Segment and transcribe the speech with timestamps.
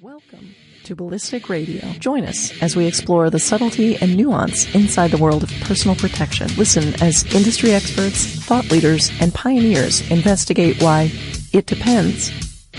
[0.00, 0.54] Welcome
[0.84, 1.80] to Ballistic Radio.
[1.98, 6.46] Join us as we explore the subtlety and nuance inside the world of personal protection.
[6.56, 11.10] Listen as industry experts, thought leaders, and pioneers investigate why
[11.52, 12.30] it depends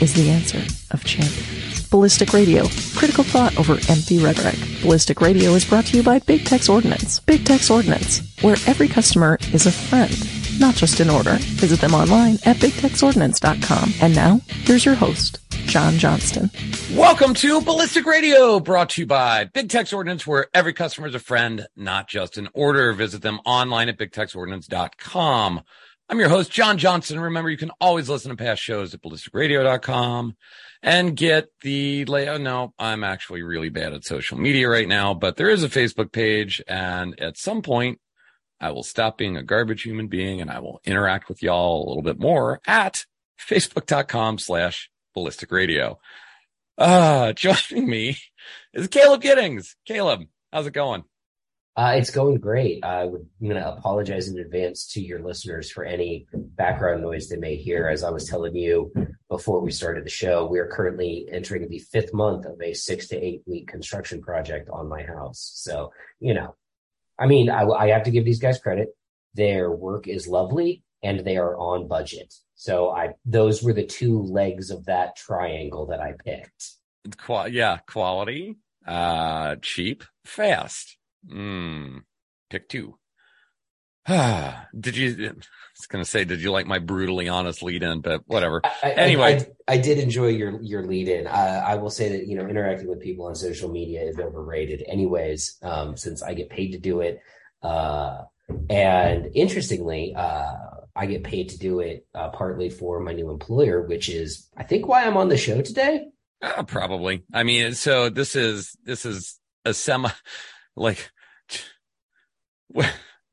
[0.02, 0.60] is the answer
[0.92, 1.90] of champions.
[1.90, 2.64] Ballistic Radio,
[2.96, 4.56] critical thought over empty rhetoric.
[4.82, 7.20] Ballistic Radio is brought to you by Big Tex Ordnance.
[7.20, 10.10] Big Tex Ordnance, where every customer is a friend,
[10.58, 11.36] not just an order.
[11.40, 13.94] Visit them online at bigtexordnance.com.
[14.02, 15.40] And now, here's your host,
[15.70, 16.50] John Johnston.
[16.96, 21.14] Welcome to Ballistic Radio, brought to you by Big Tex Ordnance, where every customer is
[21.14, 22.92] a friend, not just an order.
[22.94, 25.62] Visit them online at bigtexordnance.com.
[26.10, 27.20] I'm your host, John Johnston.
[27.20, 30.36] Remember, you can always listen to past shows at ballisticradio.com
[30.82, 32.42] and get the layout.
[32.42, 36.12] No, I'm actually really bad at social media right now, but there is a Facebook
[36.12, 36.64] page.
[36.68, 38.00] And at some point,
[38.60, 41.88] I will stop being a garbage human being and I will interact with y'all a
[41.88, 43.06] little bit more at
[43.40, 46.00] facebook.com slash ballistic radio.
[46.78, 48.18] Uh, joining me
[48.74, 49.76] is Caleb Giddings.
[49.86, 50.22] Caleb,
[50.54, 51.04] how's it going?
[51.76, 52.84] Uh, it's going great.
[52.84, 57.56] I'm going to apologize in advance to your listeners for any background noise they may
[57.56, 57.88] hear.
[57.88, 58.92] As I was telling you
[59.30, 63.08] before we started the show, we are currently entering the fifth month of a six
[63.10, 65.52] to eight week construction project on my house.
[65.56, 66.56] So, you know,
[67.18, 68.90] I mean, I, I have to give these guys credit.
[69.36, 72.34] Their work is lovely and they are on budget.
[72.60, 76.72] So I, those were the two legs of that triangle that I picked.
[77.18, 80.98] Qual- yeah, quality, uh, cheap, fast.
[81.26, 82.02] Mm,
[82.50, 82.98] pick two.
[84.78, 85.26] did you?
[85.26, 88.02] I was going to say, did you like my brutally honest lead in?
[88.02, 88.62] But whatever.
[88.84, 91.28] I, anyway, I, I, did enjoy your your lead in.
[91.28, 94.84] I, I, will say that you know interacting with people on social media is overrated,
[94.86, 95.60] anyways.
[95.62, 97.22] Um, since I get paid to do it,
[97.64, 98.24] uh,
[98.70, 103.82] and interestingly, uh, I get paid to do it uh, partly for my new employer,
[103.84, 106.08] which is I think why I'm on the show today.
[106.42, 107.24] Uh, probably.
[107.34, 110.10] I mean, so this is this is a semi
[110.76, 111.10] like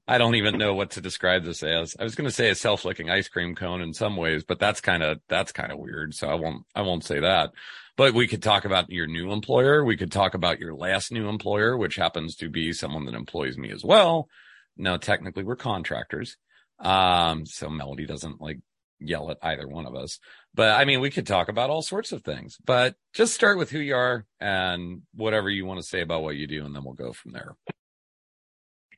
[0.08, 1.96] I don't even know what to describe this as.
[1.98, 4.80] I was going to say a self-licking ice cream cone in some ways, but that's
[4.80, 6.14] kind of that's kind of weird.
[6.14, 7.50] So I won't I won't say that.
[7.96, 9.84] But we could talk about your new employer.
[9.84, 13.58] We could talk about your last new employer, which happens to be someone that employs
[13.58, 14.28] me as well.
[14.76, 16.36] Now, technically, we're contractors,
[16.78, 18.58] um, so Melody doesn't like
[18.98, 20.18] yell at either one of us.
[20.54, 23.70] But I mean, we could talk about all sorts of things, but just start with
[23.70, 26.84] who you are and whatever you want to say about what you do, and then
[26.84, 27.56] we'll go from there.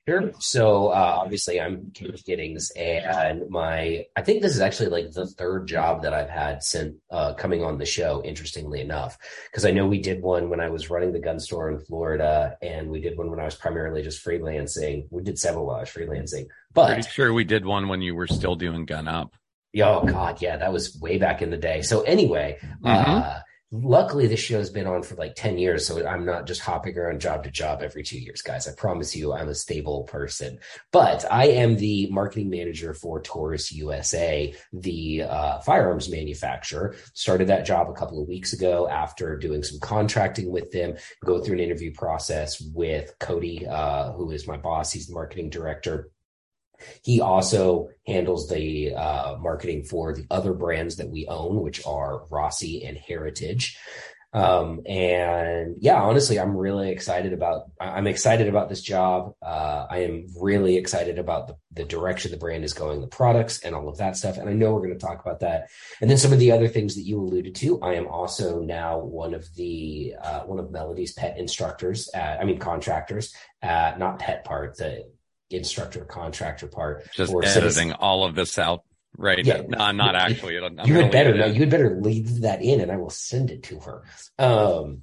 [0.09, 0.33] Sure.
[0.39, 5.27] So uh, obviously, I'm Caleb Giddings, and my I think this is actually like the
[5.27, 8.23] third job that I've had since uh, coming on the show.
[8.25, 9.19] Interestingly enough,
[9.51, 12.57] because I know we did one when I was running the gun store in Florida,
[12.63, 15.07] and we did one when I was primarily just freelancing.
[15.11, 18.15] We did several while I was freelancing, but pretty sure we did one when you
[18.15, 19.35] were still doing gun up.
[19.81, 21.83] Oh God, yeah, that was way back in the day.
[21.83, 22.87] So anyway, mm-hmm.
[22.87, 23.41] uh,
[23.71, 25.87] luckily this show's been on for like 10 years.
[25.87, 28.67] So I'm not just hopping around job to job every two years, guys.
[28.67, 30.59] I promise you I'm a stable person,
[30.91, 36.97] but I am the marketing manager for Taurus USA, the uh, firearms manufacturer.
[37.13, 41.41] Started that job a couple of weeks ago after doing some contracting with them, go
[41.41, 44.93] through an interview process with Cody, uh, who is my boss.
[44.93, 46.11] He's the marketing director
[47.03, 52.27] he also handles the uh, marketing for the other brands that we own, which are
[52.31, 53.79] Rossi and Heritage.
[54.35, 59.33] Um, and yeah, honestly, I'm really excited about, I'm excited about this job.
[59.41, 63.61] Uh, I am really excited about the, the direction the brand is going, the products
[63.61, 64.37] and all of that stuff.
[64.37, 65.69] And I know we're going to talk about that.
[66.03, 68.99] And then some of the other things that you alluded to, I am also now
[68.99, 74.19] one of the, uh, one of Melody's pet instructors at, I mean, contractors at not
[74.19, 75.11] pet part, the
[75.51, 77.11] instructor contractor part.
[77.13, 77.93] Just editing citizen.
[77.93, 78.85] all of this out.
[79.17, 79.45] Right.
[79.45, 79.63] Yeah.
[79.67, 80.59] No, I'm not actually.
[80.59, 81.35] I'm you had better.
[81.35, 84.05] No, you had better leave that in and I will send it to her.
[84.39, 85.03] Um,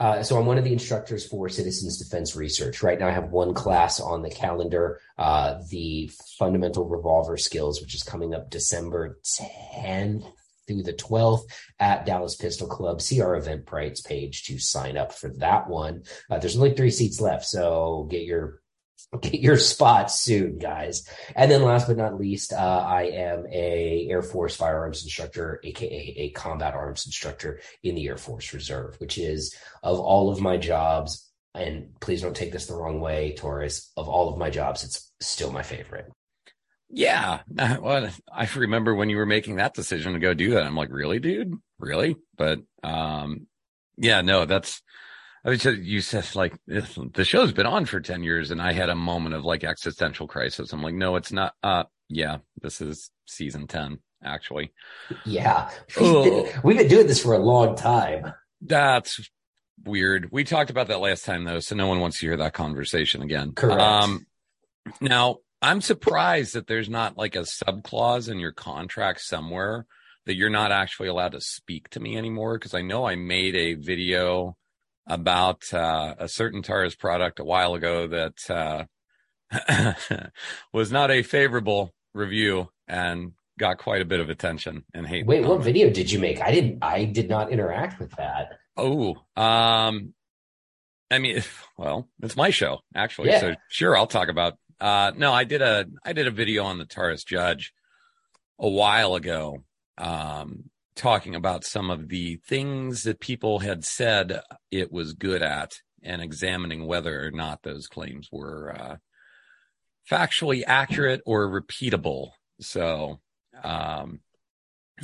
[0.00, 2.82] uh, so I'm one of the instructors for Citizens Defense Research.
[2.82, 7.94] Right now, I have one class on the calendar, uh, the Fundamental Revolver Skills, which
[7.94, 10.24] is coming up December 10th
[10.66, 11.42] through the 12th
[11.78, 13.02] at Dallas Pistol Club.
[13.02, 16.04] See our Eventbrite's page to sign up for that one.
[16.30, 18.59] Uh, there's only three seats left, so get your
[19.20, 21.08] get your spot soon, guys.
[21.34, 26.14] And then last but not least, uh, I am a Air Force firearms instructor, aka
[26.16, 30.56] a combat arms instructor in the Air Force Reserve, which is of all of my
[30.56, 31.26] jobs.
[31.54, 33.90] And please don't take this the wrong way, Taurus.
[33.96, 36.06] Of all of my jobs, it's still my favorite.
[36.88, 37.40] Yeah.
[37.48, 40.64] Well, I remember when you were making that decision to go do that.
[40.64, 41.54] I'm like, really, dude?
[41.78, 42.16] Really?
[42.36, 43.46] But, um,
[43.96, 44.82] yeah, no, that's,
[45.44, 48.72] I was just, you said like the show's been on for 10 years and I
[48.72, 50.72] had a moment of like existential crisis.
[50.72, 51.54] I'm like, no, it's not.
[51.62, 54.72] Uh, yeah, this is season 10 actually.
[55.24, 55.70] Yeah.
[55.98, 58.32] We've been, we've been doing this for a long time.
[58.60, 59.30] That's
[59.84, 60.28] weird.
[60.30, 63.22] We talked about that last time though, so no one wants to hear that conversation
[63.22, 63.52] again.
[63.52, 63.80] Correct.
[63.80, 64.26] Um,
[65.00, 69.86] now I'm surprised that there's not like a sub clause in your contract somewhere
[70.26, 72.58] that you're not actually allowed to speak to me anymore.
[72.58, 74.56] Cause I know I made a video
[75.06, 78.84] about, uh, a certain Taurus product a while ago that, uh,
[80.72, 85.26] was not a favorable review and got quite a bit of attention and hate.
[85.26, 86.40] Wait, what video did you make?
[86.40, 86.78] I didn't.
[86.82, 88.58] I did not interact with that.
[88.76, 90.14] Oh, um,
[91.10, 91.42] I mean,
[91.76, 93.28] well, it's my show actually.
[93.28, 93.40] Yeah.
[93.40, 94.54] So sure, I'll talk about.
[94.80, 97.72] Uh, no, I did a I did a video on the Taurus Judge
[98.58, 99.62] a while ago,
[99.98, 100.69] um,
[101.00, 106.20] talking about some of the things that people had said it was good at, and
[106.20, 108.96] examining whether or not those claims were uh,
[110.08, 112.32] factually accurate or repeatable.
[112.60, 113.20] So,
[113.64, 114.20] um,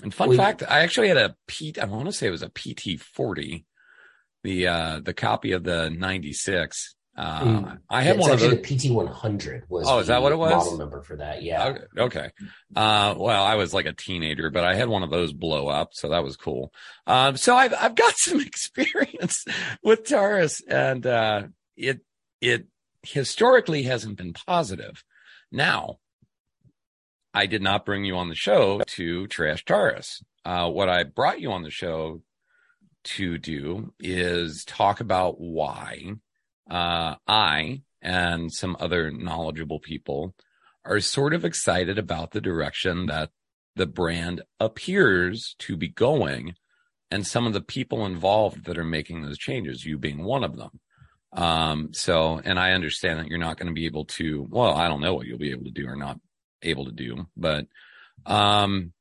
[0.02, 2.50] and fun fact, I actually had a P, I want to say it was a
[2.50, 3.64] PT forty,
[4.42, 6.95] the, uh, the copy of the 96.
[7.16, 7.78] Uh, Mm.
[7.88, 8.50] I had It's one of those.
[8.50, 9.86] the PT 100 was.
[9.88, 10.52] Oh, is that what it was?
[10.52, 11.42] Model number for that.
[11.42, 11.66] Yeah.
[11.68, 11.84] Okay.
[11.98, 12.30] okay.
[12.74, 15.90] Uh, well, I was like a teenager, but I had one of those blow up.
[15.94, 16.72] So that was cool.
[17.06, 19.44] Um, so I've, I've got some experience
[19.82, 21.44] with Taurus and, uh,
[21.76, 22.00] it,
[22.40, 22.66] it
[23.02, 25.02] historically hasn't been positive.
[25.50, 25.98] Now,
[27.32, 30.22] I did not bring you on the show to trash Taurus.
[30.44, 32.22] Uh, what I brought you on the show
[33.04, 36.14] to do is talk about why
[36.70, 40.34] uh, I and some other knowledgeable people
[40.84, 43.30] are sort of excited about the direction that
[43.74, 46.54] the brand appears to be going
[47.10, 50.56] and some of the people involved that are making those changes, you being one of
[50.56, 50.80] them.
[51.32, 54.88] Um, so, and I understand that you're not going to be able to, well, I
[54.88, 56.18] don't know what you'll be able to do or not
[56.62, 57.66] able to do, but,
[58.24, 58.92] um,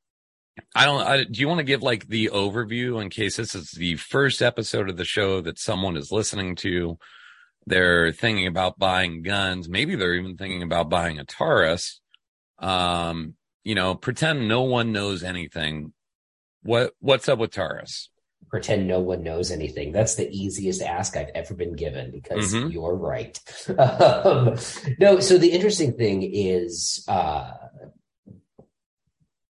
[0.74, 3.72] I don't, I, do you want to give like the overview in case this is
[3.72, 6.98] the first episode of the show that someone is listening to?
[7.68, 9.68] They're thinking about buying guns.
[9.68, 12.00] Maybe they're even thinking about buying a Taurus.
[12.60, 15.94] Um, you know, pretend no one knows anything.
[16.64, 18.10] What, what's up with Taurus?
[18.50, 19.92] Pretend no one knows anything.
[19.92, 22.72] That's the easiest ask I've ever been given because Mhm.
[22.72, 23.40] you're right.
[23.80, 24.56] um,
[25.00, 27.52] no, so the interesting thing is, uh,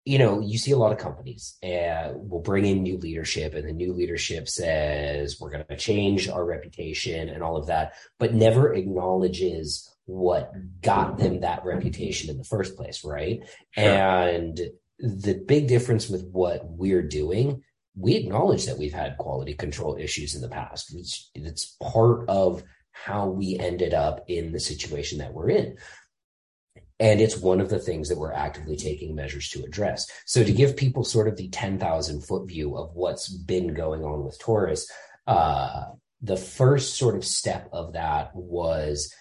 [0.08, 3.68] you know, you see a lot of companies uh, will bring in new leadership, and
[3.68, 8.32] the new leadership says we're going to change our reputation and all of that, but
[8.32, 10.50] never acknowledges what
[10.80, 13.40] got them that reputation in the first place, right?
[13.72, 13.84] Sure.
[13.84, 14.58] And
[14.98, 17.62] the big difference with what we're doing,
[17.94, 20.94] we acknowledge that we've had quality control issues in the past.
[20.94, 22.62] It's, it's part of
[22.92, 25.76] how we ended up in the situation that we're in.
[27.00, 30.06] And it's one of the things that we're actively taking measures to address.
[30.26, 34.24] So to give people sort of the 10,000 foot view of what's been going on
[34.24, 34.90] with Taurus,
[35.26, 35.84] uh,
[36.22, 39.14] the first sort of step of that was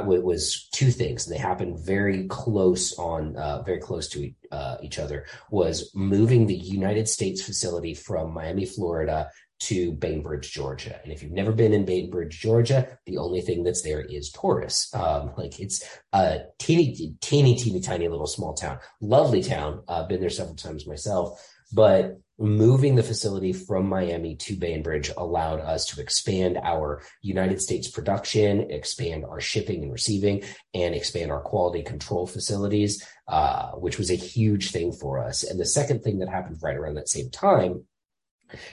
[0.00, 1.26] it was two things.
[1.26, 5.26] and They happened very close on, uh, very close to uh, each other.
[5.50, 9.30] Was moving the United States facility from Miami, Florida,
[9.60, 11.00] to Bainbridge, Georgia.
[11.02, 14.92] And if you've never been in Bainbridge, Georgia, the only thing that's there is Taurus.
[14.94, 18.78] Um, like it's a teeny, teeny, teeny, tiny little small town.
[19.00, 19.82] Lovely town.
[19.88, 21.44] I've been there several times myself.
[21.72, 27.88] But moving the facility from Miami to Bainbridge allowed us to expand our United States
[27.88, 34.10] production, expand our shipping and receiving, and expand our quality control facilities, uh, which was
[34.10, 35.42] a huge thing for us.
[35.42, 37.84] And the second thing that happened right around that same time,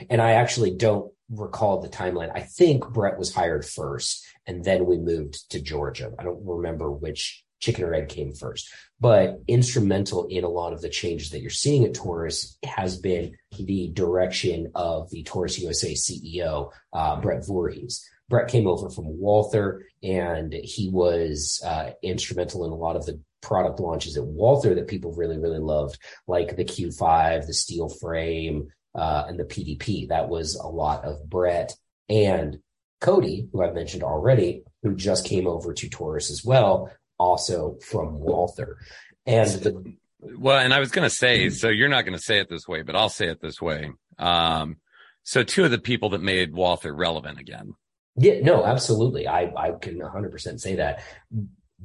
[0.09, 2.31] and I actually don't recall the timeline.
[2.33, 6.11] I think Brett was hired first, and then we moved to Georgia.
[6.19, 10.81] I don't remember which chicken or egg came first, but instrumental in a lot of
[10.81, 15.93] the changes that you're seeing at Taurus has been the direction of the Taurus USA
[15.93, 18.07] CEO, uh, Brett Voorhees.
[18.29, 23.19] Brett came over from Walther, and he was uh, instrumental in a lot of the
[23.41, 28.69] product launches at Walther that people really, really loved, like the Q5, the steel frame,
[28.95, 30.09] uh, and the PDP.
[30.09, 31.75] That was a lot of Brett
[32.09, 32.59] and
[33.01, 38.19] Cody, who I've mentioned already, who just came over to Taurus as well, also from
[38.19, 38.77] Walther.
[39.25, 42.39] And the, Well, and I was going to say, so you're not going to say
[42.39, 43.91] it this way, but I'll say it this way.
[44.17, 44.77] Um,
[45.23, 47.73] so two of the people that made Walther relevant again.
[48.15, 49.27] yeah, no, absolutely.
[49.27, 51.03] I, I can 100% say that.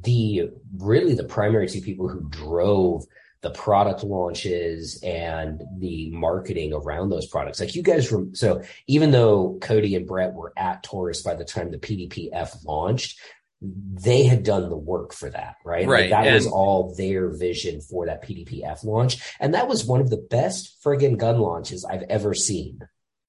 [0.02, 3.04] The really the primary two people who drove
[3.42, 7.60] the product launches and the marketing around those products.
[7.60, 11.44] Like you guys, rem- so even though Cody and Brett were at Taurus by the
[11.44, 13.18] time the PDPF launched,
[13.62, 15.86] they had done the work for that, right?
[15.86, 19.22] Like, Right, that was all their vision for that PDPF launch.
[19.38, 22.80] And that was one of the best friggin' gun launches I've ever seen.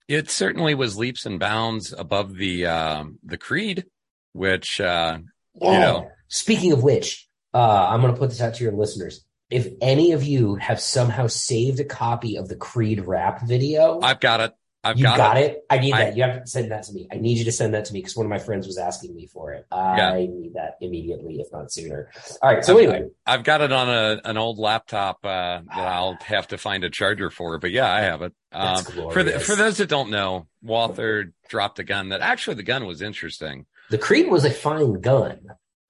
[0.08, 3.86] It certainly was leaps and bounds above the um, the Creed,
[4.34, 5.20] which uh,
[5.62, 6.10] you know.
[6.28, 9.24] speaking of which, uh, I'm going to put this out to your listeners.
[9.52, 14.20] If any of you have somehow saved a copy of the Creed rap video, I've
[14.20, 14.54] got it.
[14.84, 15.52] I've you got, got, it.
[15.52, 15.66] it.
[15.70, 16.18] I need I- that.
[16.18, 17.08] You have to send that to me.
[17.12, 19.16] I need you to send that to me because one of my friends was asking
[19.16, 19.68] me for it.
[19.72, 22.10] I need that immediately, if not sooner.
[22.42, 22.66] All right.
[22.66, 22.88] So Okay.
[22.88, 26.84] anyway, I've got it on a an old laptop uh, that I'll have to find
[26.84, 27.60] a charger for.
[27.60, 28.34] But yeah, I have it.
[28.52, 32.64] Um, for the, for those that don't know, Walther dropped a gun that actually the
[32.64, 33.68] gun was interesting.
[33.92, 35.42] the Creed was a fine gun.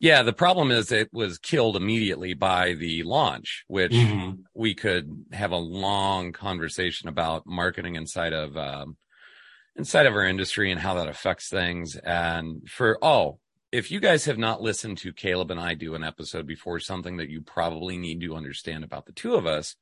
[0.01, 4.41] Yeah, the problem is it was killed immediately by the launch, which Mm-hmm.
[4.55, 8.98] we could have a long conversation about marketing inside of um,
[9.75, 11.96] inside of our industry and how that affects things.
[11.96, 13.38] And for oh,
[13.72, 17.17] if you guys have not listened to Caleb and I do an episode before, something
[17.17, 19.75] that you probably need to understand about the two of us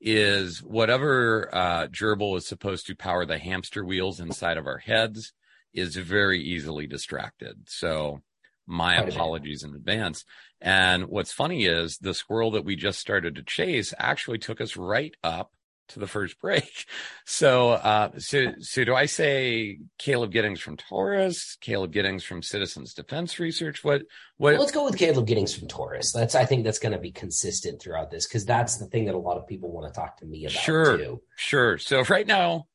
[0.00, 5.32] is whatever uh, gerbil is supposed to power the hamster wheels inside of our heads
[5.72, 7.68] is very easily distracted.
[7.68, 8.22] So
[8.66, 9.14] my Quite a bit.
[9.16, 10.24] apologies in advance.
[10.60, 14.76] And what's funny is the squirrel that we just started to chase actually took us
[14.76, 15.50] right up
[15.88, 16.86] to the first break.
[17.24, 22.94] So, uh, so, so do I say Caleb Giddings from Taurus, Caleb Giddings from Citizens
[22.94, 23.82] Defense Research?
[23.84, 24.02] What,
[24.38, 24.52] what?
[24.52, 26.12] Well, let's go with Caleb Giddings from Taurus.
[26.12, 29.14] That's I think that's going to be consistent throughout this because that's the thing that
[29.14, 30.96] a lot of people want to talk to me about Sure.
[30.98, 31.22] too.
[31.36, 31.78] Sure.
[31.78, 32.66] So right now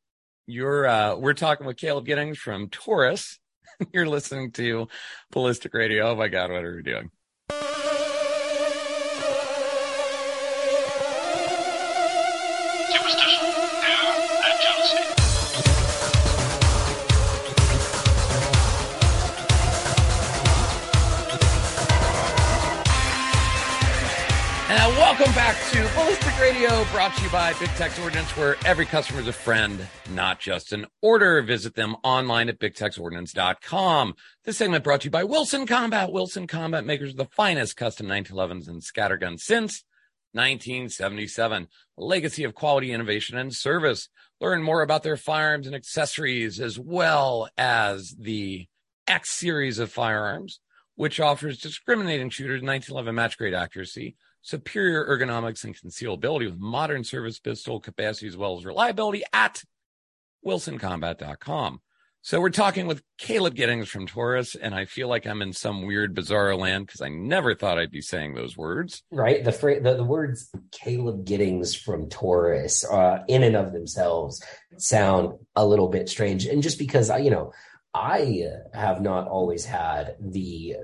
[0.48, 3.38] you're, uh, we're talking with Caleb Giddings from Taurus.
[3.93, 4.88] you're listening to
[5.31, 6.12] Ballistic Radio.
[6.12, 7.12] Oh my God, what are we doing?
[24.69, 25.87] And uh, welcome back to
[26.19, 29.86] Ballistic Radio, brought to you by Big Tex Ordnance, where every customer is a friend,
[30.09, 31.41] not just an order.
[31.43, 34.15] Visit them online at bigtexordnance.com.
[34.43, 36.12] This segment brought to you by Wilson Combat.
[36.12, 39.83] Wilson Combat makers of the finest custom 1911s and scatterguns since
[40.31, 41.67] 1977.
[41.97, 44.09] A legacy of quality, innovation, and service.
[44.41, 48.67] Learn more about their firearms and accessories, as well as the
[49.05, 50.62] X series of firearms,
[50.95, 54.15] which offers discriminating shooters 1911 match grade accuracy
[54.48, 59.62] superior ergonomics and concealability with modern service pistol capacity as well as reliability at
[60.46, 61.82] wilsoncombat.com.
[62.22, 65.86] So we're talking with Caleb Giddings from Taurus, and I feel like I'm in some
[65.86, 69.04] weird bizarre land because I never thought I'd be saying those words.
[69.12, 69.44] right?
[69.44, 74.42] The fra- the, the words Caleb Giddings from Taurus, uh, in and of themselves,
[74.77, 76.46] sound a little bit strange.
[76.46, 77.51] And just because I, you know,
[77.94, 80.75] I have not always had the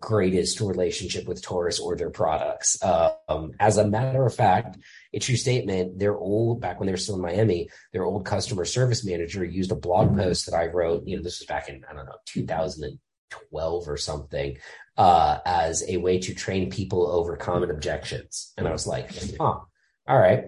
[0.00, 2.82] greatest relationship with Taurus or their products.
[2.82, 4.78] Um, as a matter of fact,
[5.12, 5.98] a true statement.
[5.98, 9.72] Their old back when they were still in Miami, their old customer service manager used
[9.72, 11.06] a blog post that I wrote.
[11.06, 14.56] You know, this was back in I don't know 2012 or something
[14.96, 18.52] uh, as a way to train people over common objections.
[18.56, 19.60] And I was like, huh,
[20.08, 20.44] all right.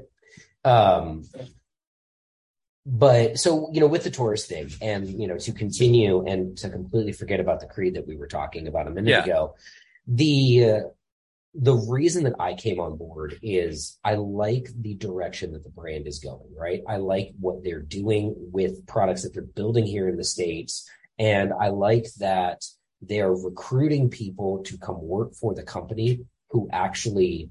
[0.65, 1.25] Um,
[2.91, 6.71] but so, you know, with the Taurus thing and, you know, to continue and to
[6.71, 9.25] completely forget about the creed that we were talking about a minute Yeah.
[9.25, 9.57] ago,
[10.07, 10.81] the, uh,
[11.53, 16.07] the reason that I came on board is I like the direction that the brand
[16.07, 16.83] is going, right?
[16.89, 20.89] I like what they're doing with products that they're building here in the States.
[21.19, 22.65] And I like that
[23.03, 27.51] they're recruiting people to come work for the company who actually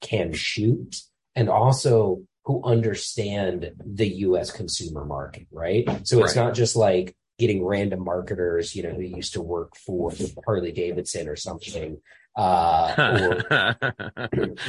[0.00, 1.02] can shoot
[1.34, 5.84] and also who understand the US consumer market, right?
[6.06, 6.44] So it's Right.
[6.44, 10.12] not just like getting random marketers, you know, who used to work for
[10.46, 11.98] Harley Davidson or something.
[12.36, 13.48] Uh, or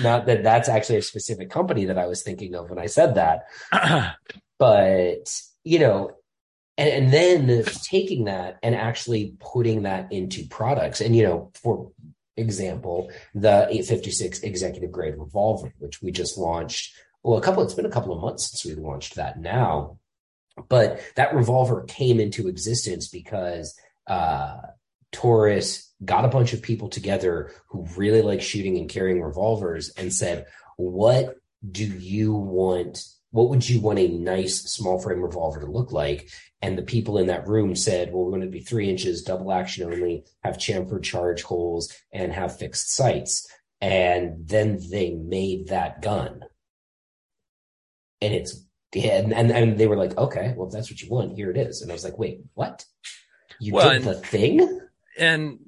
[0.01, 3.15] not that that's actually a specific company that I was thinking of when I said
[3.15, 3.46] that,
[4.60, 6.12] but you know,
[6.77, 11.01] and, and then taking that and actually putting that into products.
[11.01, 11.91] And you know, for
[12.38, 16.96] example, the 856 executive grade revolver, which we just launched.
[17.27, 17.62] Well, a couple.
[17.62, 20.00] It's been a couple of months since we launched that now,
[20.69, 24.60] but that revolver came into existence because uh,
[25.12, 30.13] Taurus got a bunch of people together who really like shooting and carrying revolvers and
[30.13, 30.46] said,
[30.77, 31.36] "What
[31.69, 33.03] do you want?
[33.31, 36.29] What would you want a nice small frame revolver to look like?"
[36.62, 39.51] And the people in that room said, "Well, we're going to be three inches, double
[39.51, 43.46] action only, have chamfer charge holes, and have fixed sights."
[43.81, 46.46] And then they made that gun,
[48.21, 51.09] and it's yeah, and, and and they were like, "Okay, well, if that's what you
[51.09, 52.86] want, here it is." And I was like, "Wait, what?
[53.59, 54.79] You Well, did and- the thing?"
[55.17, 55.59] and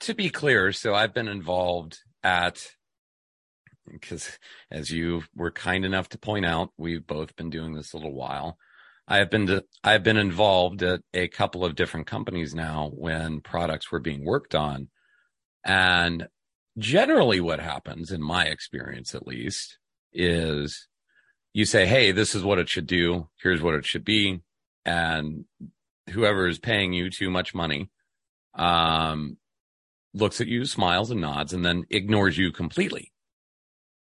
[0.00, 2.72] to be clear, so I've been involved at
[3.90, 4.38] because
[4.70, 8.14] as you were kind enough to point out, we've both been doing this a little
[8.14, 8.56] while.
[9.08, 13.40] I have been to, I've been involved at a couple of different companies now when
[13.40, 14.88] products were being worked on.
[15.64, 16.28] And
[16.78, 19.78] generally what happens in my experience, at least,
[20.12, 20.86] is
[21.52, 23.28] you say, Hey, this is what it should do.
[23.42, 24.40] Here's what it should be.
[24.84, 25.44] And
[26.10, 27.90] whoever is paying you too much money,
[28.54, 29.36] um,
[30.12, 33.12] looks at you, smiles and nods, and then ignores you completely.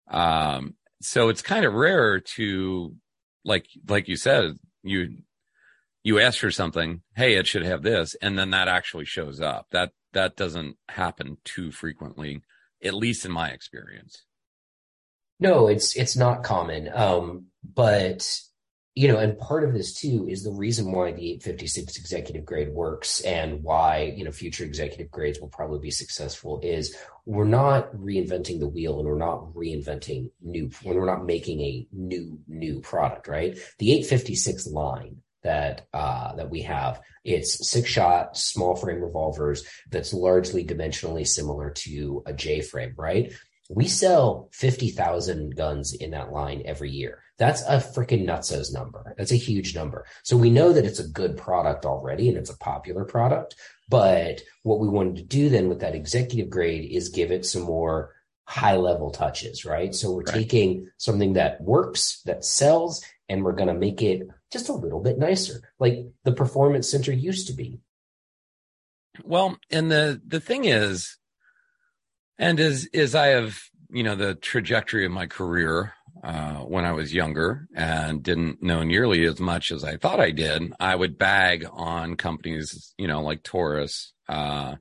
[0.10, 2.95] Um, so it's kind of rare to,
[3.43, 5.17] like, like you said, you
[6.03, 9.67] you ask for something hey it should have this and then that actually shows up
[9.71, 12.41] that that doesn't happen too frequently
[12.83, 14.25] at least in my experience
[15.41, 16.89] no it's it's not common.
[16.93, 18.25] Um but
[18.95, 22.69] you know and part of this too is the reason why the 856 executive grade
[22.69, 26.95] works and why you know future executive grades will probably be successful is
[27.25, 31.88] we're not reinventing the wheel and we're not reinventing new when we're not making a
[31.91, 33.57] new new product right?
[33.79, 40.13] The 856 line that uh, that we have it's six shot small frame revolvers that's
[40.13, 43.33] largely dimensionally similar to a j frame right
[43.74, 47.24] we sell 50,000 guns in that line every year.
[47.38, 49.16] That's a freaking nutsos number.
[49.18, 50.06] That's a huge number.
[50.24, 53.56] So we know that it's a good product already and it's a popular product.
[53.90, 57.63] But what we wanted to do then with that executive grade is give it some
[57.63, 58.13] more
[58.46, 59.96] high level touches, right?
[59.96, 60.36] So we're right.
[60.36, 65.00] taking something that works, that sells, and we're going to make it just a little
[65.00, 67.80] bit nicer, like the performance center used to be.
[69.24, 71.18] Well, and the the thing is,
[72.41, 75.93] and as as I have, you know, the trajectory of my career
[76.24, 80.31] uh, when I was younger and didn't know nearly as much as I thought I
[80.31, 84.75] did, I would bag on companies, you know, like Taurus, uh,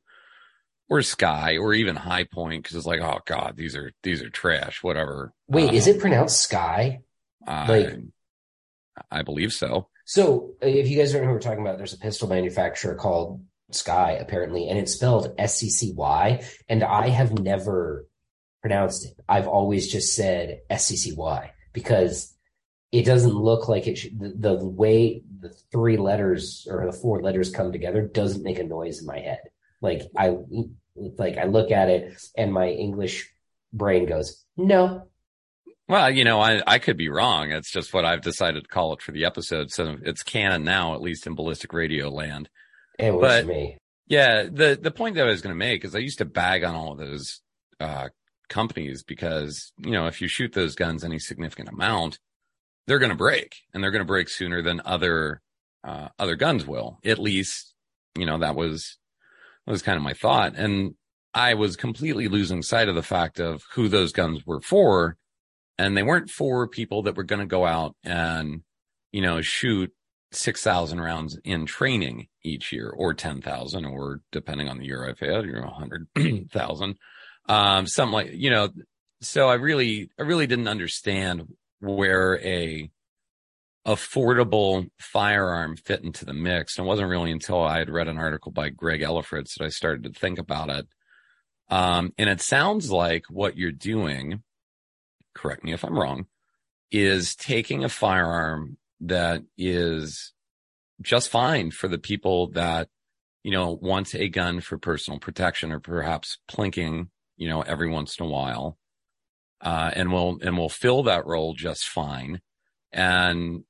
[0.89, 4.83] or Sky, or even Hi-Point, because it's like, oh god, these are these are trash.
[4.83, 5.33] Whatever.
[5.47, 7.01] Wait, is it um, pronounced Sky?
[7.47, 7.99] like,
[9.11, 9.89] I believe so.
[10.07, 13.43] So, if you guys don't know who we're talking about, there's a pistol manufacturer called
[13.75, 16.45] Sky, apparently, and it's spelled S C C Y.
[16.69, 18.07] And I have never
[18.61, 19.15] pronounced it.
[19.29, 22.35] I've always just said S C C Y because
[22.93, 24.19] it doesn't look like it should.
[24.19, 28.65] The, the, way the three letters or the four letters come together doesn't make a
[28.65, 29.41] noise in my head.
[29.81, 30.37] Like I,
[30.97, 33.33] like I look at it and my English
[33.73, 35.07] brain goes, no.
[35.89, 37.51] Well, you know, I, I could be wrong.
[37.51, 39.71] It's just what I've decided to call it for the episode.
[39.71, 42.49] So it's canon now, at least in ballistic radio land.
[43.01, 43.79] It was but, me.
[44.07, 46.65] Yeah, the the point that I was going to make is I used to bag
[46.65, 47.41] on all of those
[47.79, 48.09] uh,
[48.49, 52.19] companies because you know if you shoot those guns any significant amount,
[52.87, 55.41] they're going to break, and they're going to break sooner than other
[55.85, 56.99] uh, other guns will.
[57.05, 57.73] At least,
[58.19, 58.99] you know that was
[59.65, 60.95] that was kind of my thought, and
[61.33, 65.17] I was completely losing sight of the fact of who those guns were for,
[65.79, 68.63] and they weren't for people that were going to go out and
[69.13, 69.93] you know shoot
[70.33, 75.45] 6,000 rounds in training each year or 10,000 or depending on the year I've had,
[75.45, 76.97] you know, 100,000.
[77.49, 78.69] um, something like, you know,
[79.21, 81.49] so I really, I really didn't understand
[81.81, 82.91] where a
[83.87, 86.79] affordable firearm fit into the mix.
[86.79, 89.69] And it wasn't really until I had read an article by Greg Ellifritz that I
[89.69, 90.87] started to think about it.
[91.71, 94.43] Um, and it sounds like what you're doing,
[95.35, 96.27] correct me if I'm wrong,
[96.91, 100.33] is taking a firearm that is
[101.01, 102.89] just fine for the people that,
[103.43, 108.19] you know, wants a gun for personal protection or perhaps plinking, you know, every once
[108.19, 108.77] in a while.
[109.63, 112.41] Uh, and will and will fill that role just fine
[112.93, 113.63] and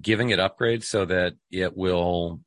[0.00, 2.40] giving it upgrades so that it will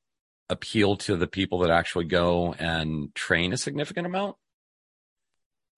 [0.50, 4.36] appeal to the people that actually go and train a significant amount?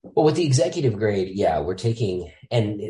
[0.03, 2.81] Well, with the executive grade, yeah, we're taking, and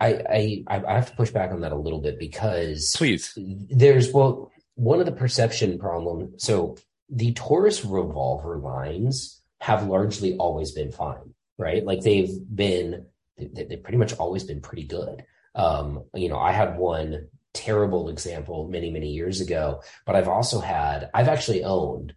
[0.00, 4.12] I, I I have to push back on that a little bit because please there's
[4.12, 6.42] well one of the perception problems.
[6.42, 6.76] So
[7.10, 11.84] the Taurus revolver lines have largely always been fine, right?
[11.84, 15.24] Like they've been they, they've pretty much always been pretty good.
[15.54, 20.60] Um, you know, I had one terrible example many many years ago, but I've also
[20.60, 22.14] had I've actually owned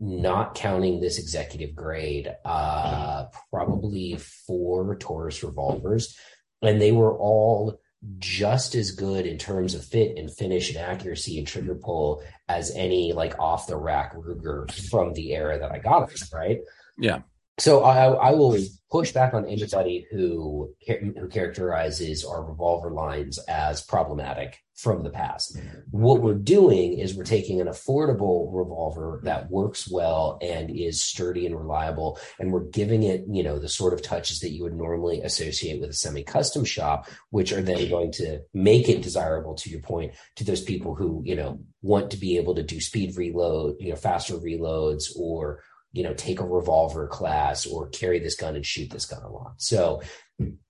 [0.00, 6.16] not counting this executive grade, uh, probably four Taurus revolvers
[6.62, 7.78] and they were all
[8.18, 12.72] just as good in terms of fit and finish and accuracy and trigger pull as
[12.74, 16.60] any like off the rack Ruger from the era that I got it, right?
[16.98, 17.20] Yeah.
[17.58, 18.58] So I, I will
[18.90, 25.56] push back on anybody who who characterizes our revolver lines as problematic from the past.
[25.56, 25.78] Mm-hmm.
[25.90, 31.46] What we're doing is we're taking an affordable revolver that works well and is sturdy
[31.46, 34.74] and reliable, and we're giving it, you know, the sort of touches that you would
[34.74, 39.70] normally associate with a semi-custom shop, which are then going to make it desirable, to
[39.70, 43.16] your point, to those people who, you know, want to be able to do speed
[43.16, 45.62] reload, you know, faster reloads or
[45.92, 49.28] you know, take a revolver class or carry this gun and shoot this gun a
[49.28, 49.54] lot.
[49.58, 50.02] So,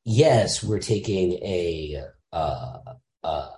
[0.05, 2.79] yes, we're taking a uh,
[3.23, 3.49] uh,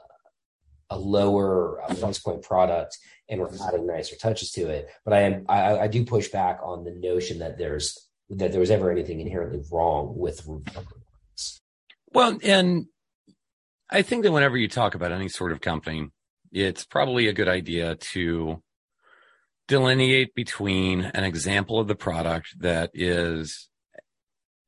[0.91, 2.99] a lower price point product
[3.29, 4.89] and we're adding nicer touches to it.
[5.05, 7.99] But I am I, I do push back on the notion that there's
[8.31, 10.47] that there was ever anything inherently wrong with
[12.13, 12.87] well, and
[13.91, 16.09] I think that whenever you talk about any sort of company,
[16.53, 18.63] it's probably a good idea to
[19.69, 23.69] delineate between an example of the product that is,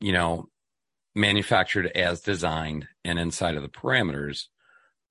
[0.01, 0.49] you know,
[1.15, 4.45] manufactured as designed and inside of the parameters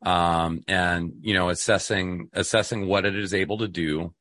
[0.05, 4.13] um, and you know assessing assessing what it is able to do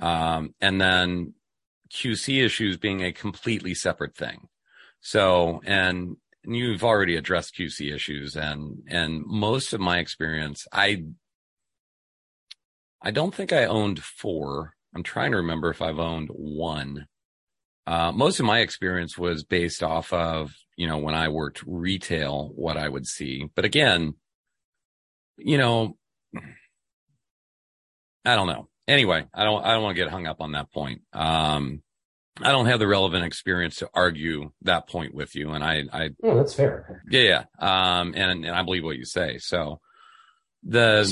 [0.00, 1.32] um, and then
[1.90, 4.48] qc issues being a completely separate thing.
[5.00, 11.04] So and you've already addressed qc issues and and most of my experience i
[13.02, 17.06] i don't think i owned four I'm trying to remember if I've owned one.
[17.86, 22.50] Uh, most of my experience was based off of, you know, when I worked retail,
[22.56, 23.48] what I would see.
[23.54, 24.14] But again,
[25.36, 25.96] you know,
[28.24, 28.68] I don't know.
[28.88, 31.02] Anyway, I don't, I don't want to get hung up on that point.
[31.12, 31.80] Um,
[32.42, 35.50] I don't have the relevant experience to argue that point with you.
[35.50, 37.04] And I, I, oh, that's fair.
[37.08, 37.44] Yeah.
[37.60, 38.00] Yeah.
[38.00, 39.38] Um, and, and I believe what you say.
[39.38, 39.78] So
[40.64, 41.08] the,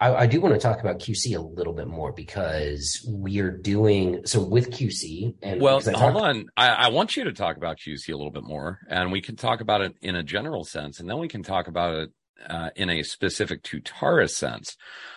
[0.00, 3.50] I, I, do want to talk about QC a little bit more because we are
[3.50, 5.34] doing so with QC.
[5.42, 8.42] And well, hold on, I, I, want you to talk about QC a little bit
[8.42, 11.42] more, and we can talk about it in a general sense, and then we can
[11.42, 12.10] talk about it
[12.48, 14.76] uh, in a specific Taurus sense.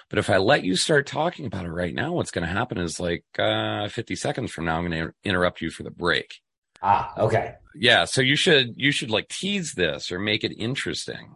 [0.10, 2.78] But if I let you start talking about it right now, what's going to happen
[2.78, 6.42] is like uh, 50 seconds from now, I'm going to interrupt you for the break.
[6.82, 7.56] Ah, okay.
[7.74, 11.36] Yeah, so you should you should like tease this or make it interesting,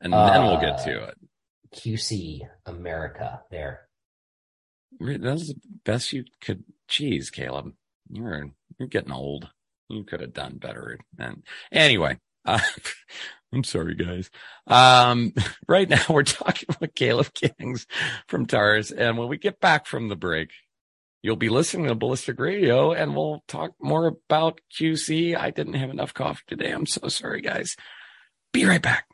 [0.00, 1.18] and uh, then we'll get to it.
[1.74, 3.88] QC America there.
[5.00, 6.64] That's the best you could.
[6.88, 7.72] Geez, Caleb,
[8.10, 9.48] you're you're getting old.
[9.88, 10.98] You could have done better.
[11.18, 12.60] And anyway, uh,
[13.52, 14.30] I'm sorry, guys.
[14.66, 15.32] Um,
[15.68, 17.86] right now we're talking with Caleb Giddings
[18.28, 20.50] from Taurus, and when we get back from the break,
[21.22, 25.36] you'll be listening to Ballistic Radio, and we'll talk more about QC.
[25.36, 26.70] I didn't have enough coffee today.
[26.70, 27.76] I'm so sorry, guys.
[28.52, 29.06] Be right back.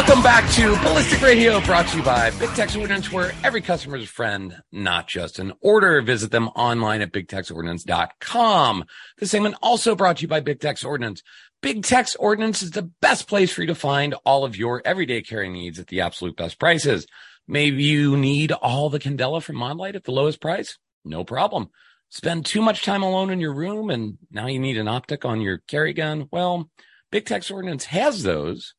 [0.00, 3.98] Welcome back to Ballistic Radio, brought to you by Big Tex Ordnance, where every customer
[3.98, 6.00] is a friend, not just an order.
[6.00, 8.84] Visit them online at bigtexordnance.com.
[9.18, 11.22] The segment also brought to you by Big Tex Ordnance.
[11.60, 15.20] Big Tex Ordnance is the best place for you to find all of your everyday
[15.20, 17.06] carrying needs at the absolute best prices.
[17.46, 20.78] Maybe you need all the Candela from Modlite at the lowest price?
[21.04, 21.68] No problem.
[22.08, 25.42] Spend too much time alone in your room and now you need an optic on
[25.42, 26.26] your carry gun?
[26.32, 26.70] Well,
[27.12, 28.72] Big Tex Ordnance has those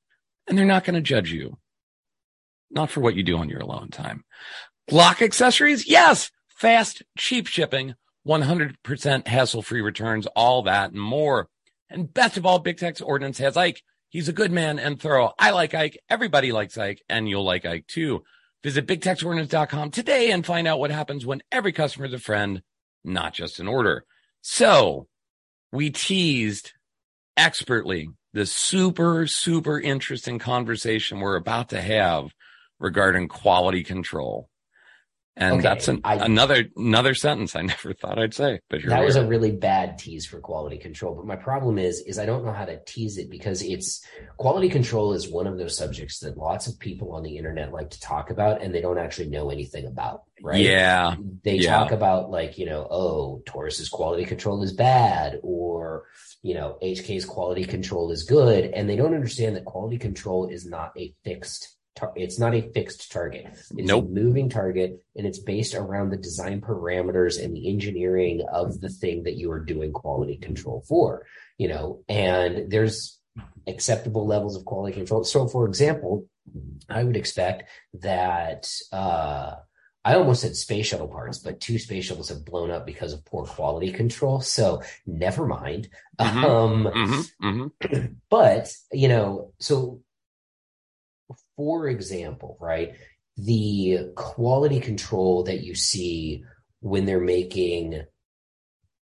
[0.47, 1.57] and they're not going to judge you.
[2.69, 4.23] Not for what you do on your alone time.
[4.89, 5.87] Glock accessories?
[5.87, 6.31] Yes.
[6.47, 7.95] Fast, cheap shipping,
[8.27, 11.49] 100% hassle free returns, all that and more.
[11.89, 13.81] And best of all, Big Tex Ordnance has Ike.
[14.09, 15.33] He's a good man and thorough.
[15.39, 15.99] I like Ike.
[16.09, 18.23] Everybody likes Ike and you'll like Ike too.
[18.63, 22.61] Visit bigtexordnance.com today and find out what happens when every customer is a friend,
[23.03, 24.05] not just an order.
[24.41, 25.07] So
[25.71, 26.73] we teased
[27.35, 32.31] expertly the super, super interesting conversation we're about to have
[32.79, 34.49] regarding quality control.
[35.37, 38.59] And okay, that's an, I, another another sentence I never thought I'd say.
[38.69, 41.15] But that was a really bad tease for quality control.
[41.15, 44.67] But my problem is, is I don't know how to tease it because it's quality
[44.67, 47.99] control is one of those subjects that lots of people on the internet like to
[48.01, 50.23] talk about, and they don't actually know anything about.
[50.43, 50.59] Right?
[50.59, 51.77] Yeah, they yeah.
[51.77, 56.03] talk about like you know, oh, Taurus's quality control is bad, or
[56.43, 60.65] you know, HK's quality control is good, and they don't understand that quality control is
[60.65, 61.77] not a fixed.
[61.95, 63.45] Tar- it's not a fixed target.
[63.49, 64.05] It's nope.
[64.05, 68.89] a moving target, and it's based around the design parameters and the engineering of the
[68.89, 71.25] thing that you are doing quality control for.
[71.57, 73.19] You know, and there's
[73.67, 75.23] acceptable levels of quality control.
[75.23, 76.25] So, for example,
[76.89, 77.69] I would expect
[78.01, 79.55] that uh,
[80.03, 83.23] I almost said space shuttle parts, but two space shuttles have blown up because of
[83.23, 84.41] poor quality control.
[84.41, 85.89] So never mind.
[86.19, 86.43] Mhm.
[86.43, 90.01] Um, hmm hmm but you know, so
[91.55, 92.95] for example, right,
[93.37, 96.43] the quality control that you see
[96.79, 98.03] when they're making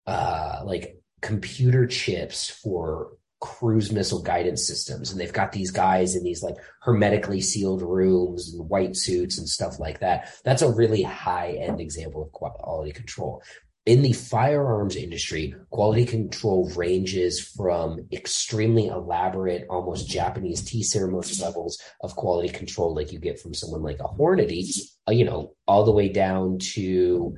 [0.08, 5.12] uh like computer chips for cruise missile guidance systems.
[5.12, 9.48] And they've got these guys in these like hermetically sealed rooms and white suits and
[9.48, 10.34] stuff like that.
[10.44, 13.44] That's a really high end example of quality control.
[13.86, 21.80] In the firearms industry, quality control ranges from extremely elaborate, almost Japanese tea ceremony levels
[22.02, 24.68] of quality control, like you get from someone like a Hornady,
[25.08, 27.36] uh, you know, all the way down to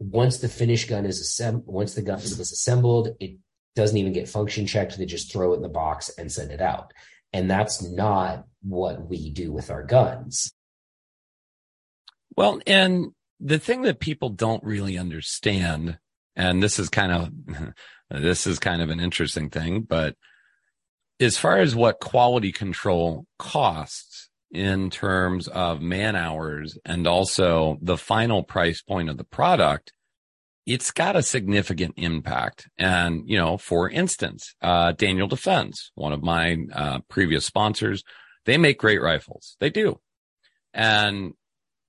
[0.00, 3.38] once the finished gun is assembled, once the gun is assembled, it
[3.76, 4.98] doesn't even get function checked.
[4.98, 6.92] They just throw it in the box and send it out.
[7.32, 10.52] And that's not what we do with our guns.
[12.36, 15.98] Well, and the thing that people don't really understand,
[16.34, 17.72] and this is kind of
[18.10, 20.16] this is kind of an interesting thing, but
[21.20, 27.96] as far as what quality control costs in terms of man hours and also the
[27.96, 29.92] final price point of the product,
[30.66, 32.68] it's got a significant impact.
[32.76, 38.02] And, you know, for instance, uh, Daniel Defense, one of my uh, previous sponsors,
[38.44, 39.56] they make great rifles.
[39.60, 40.00] They do.
[40.74, 41.34] And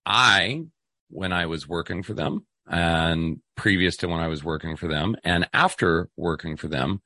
[0.05, 0.65] I,
[1.09, 5.15] when I was working for them and previous to when I was working for them
[5.23, 7.01] and after working for them,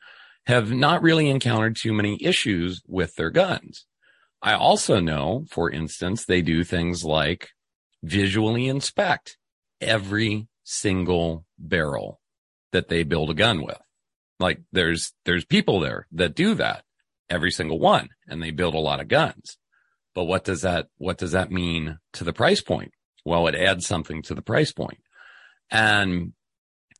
[0.47, 3.85] have not really encountered too many issues with their guns.
[4.41, 7.49] I also know, for instance, they do things like
[8.03, 9.37] visually inspect
[9.79, 12.19] every single barrel
[12.71, 13.79] that they build a gun with.
[14.39, 16.83] Like there's, there's people there that do that
[17.29, 19.57] every single one and they build a lot of guns.
[20.13, 22.91] But what does that, what does that mean to the price point?
[23.23, 24.99] Well, it adds something to the price point.
[25.69, 26.33] And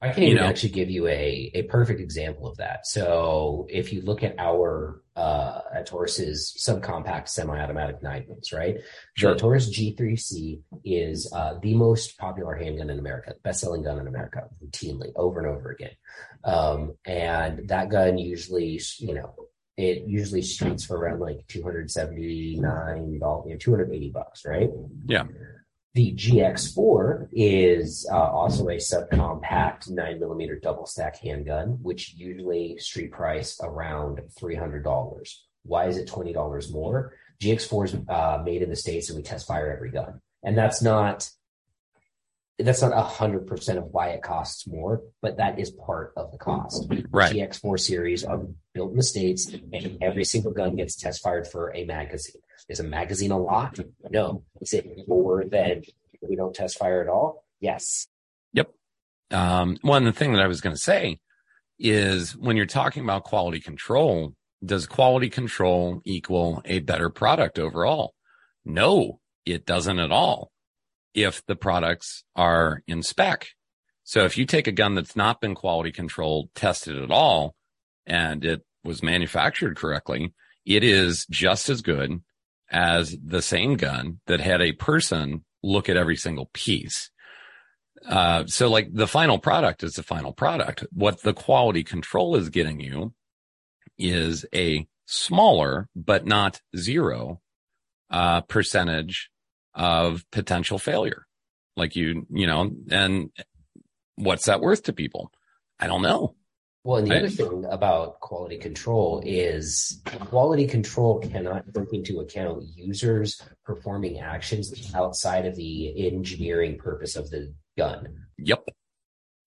[0.04, 0.44] I can You know.
[0.44, 2.88] actually give you a, a perfect example of that.
[2.88, 8.78] So if you look at our uh at Taurus's subcompact semi-automatic nine mils, right?
[9.16, 9.34] Sure.
[9.34, 14.48] The Taurus G3C is uh, the most popular handgun in America, best-selling gun in America,
[14.64, 15.92] routinely over and over again.
[16.44, 19.36] Um, and that gun usually, you know,
[19.78, 24.10] it usually streets for around like two hundred seventy-nine dollars, you know, two hundred eighty
[24.12, 24.70] bucks, right?
[25.06, 25.24] Yeah.
[25.94, 33.12] The GX4 is uh, also a subcompact nine millimeter double stack handgun, which usually street
[33.12, 35.46] price around three hundred dollars.
[35.64, 37.14] Why is it twenty dollars more?
[37.42, 40.82] GX4 is uh, made in the states, and we test fire every gun, and that's
[40.82, 41.30] not
[42.58, 46.38] that's not hundred percent of why it costs more, but that is part of the
[46.38, 46.90] cost.
[47.12, 47.34] Right.
[47.36, 48.42] GX4 series are
[48.74, 52.41] built in the states, and every single gun gets test fired for a magazine.
[52.70, 53.80] Is a magazine a lot?
[54.10, 54.44] No.
[54.60, 55.84] Is it more than
[56.22, 57.46] we don't test fire at all?
[57.60, 58.08] Yes.
[58.54, 58.72] Yep.
[59.32, 61.20] Um, one the thing that I was going to say
[61.80, 68.14] is when you're talking about quality control, does quality control equal a better product overall?
[68.64, 70.52] No, it doesn't at all.
[71.14, 73.50] If the products are in spec.
[74.04, 77.56] So if you take a gun that's not been quality controlled, tested at all,
[78.06, 80.34] and it was manufactured correctly,
[80.66, 82.22] it is just as good
[82.72, 87.12] as the same gun that had a person look at every single piece.
[88.08, 90.86] Uh, so like the final product is the final product.
[90.92, 93.14] What the quality control is getting you
[94.00, 97.42] is a smaller, but not zero,
[98.10, 99.30] uh, percentage
[99.76, 101.28] of potential failure.
[101.78, 103.30] Like you, you know, and
[104.16, 105.32] what's that worth to people?
[105.80, 106.36] I don't know.
[106.84, 112.22] Well, and the I- other thing about quality control is quality control cannot take into
[112.22, 118.26] account users performing actions outside of the engineering purpose of the gun.
[118.40, 118.68] Yep.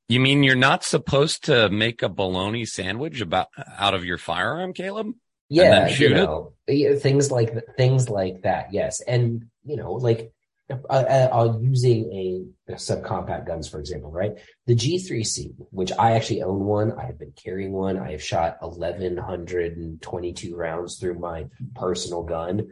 [0.09, 4.73] You mean you're not supposed to make a bologna sandwich about out of your firearm,
[4.73, 5.14] Caleb?
[5.49, 6.16] Yeah, you shoot it?
[6.16, 8.73] know, yeah, things like things like that.
[8.73, 10.33] Yes, and you know, like
[10.70, 14.33] uh, uh, uh, using a, a subcompact guns, for example, right?
[14.66, 17.98] The G3C, which I actually own one, I have been carrying one.
[17.98, 22.68] I have shot eleven hundred and twenty-two rounds through my personal gun.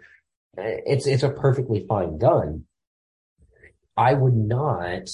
[0.56, 2.64] It's it's a perfectly fine gun.
[3.94, 5.08] I would not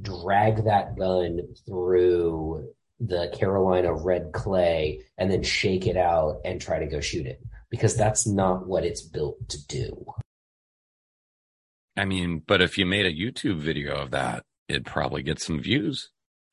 [0.00, 6.78] drag that gun through the Carolina red clay and then shake it out and try
[6.78, 10.06] to go shoot it because that's not what it's built to do.
[11.96, 15.60] I mean, but if you made a YouTube video of that, it'd probably get some
[15.60, 16.10] views.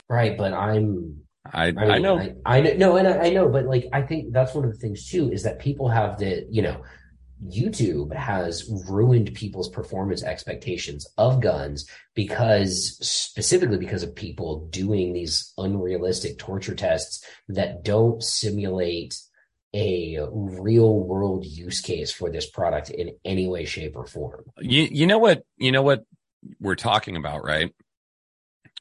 [0.10, 0.38] Right.
[0.38, 1.21] But I'm,
[1.54, 2.19] I, I, I, know.
[2.19, 4.71] I, I know, no, and I, I know, but like, I think that's one of
[4.71, 6.82] the things too is that people have the, you know,
[7.45, 15.54] YouTube has ruined people's performance expectations of guns because specifically because of people doing these
[15.58, 19.15] unrealistic torture tests that don't simulate
[19.75, 24.43] a real world use case for this product in any way, shape, or form.
[24.60, 26.03] You you know what you know what
[26.60, 27.73] we're talking about, right?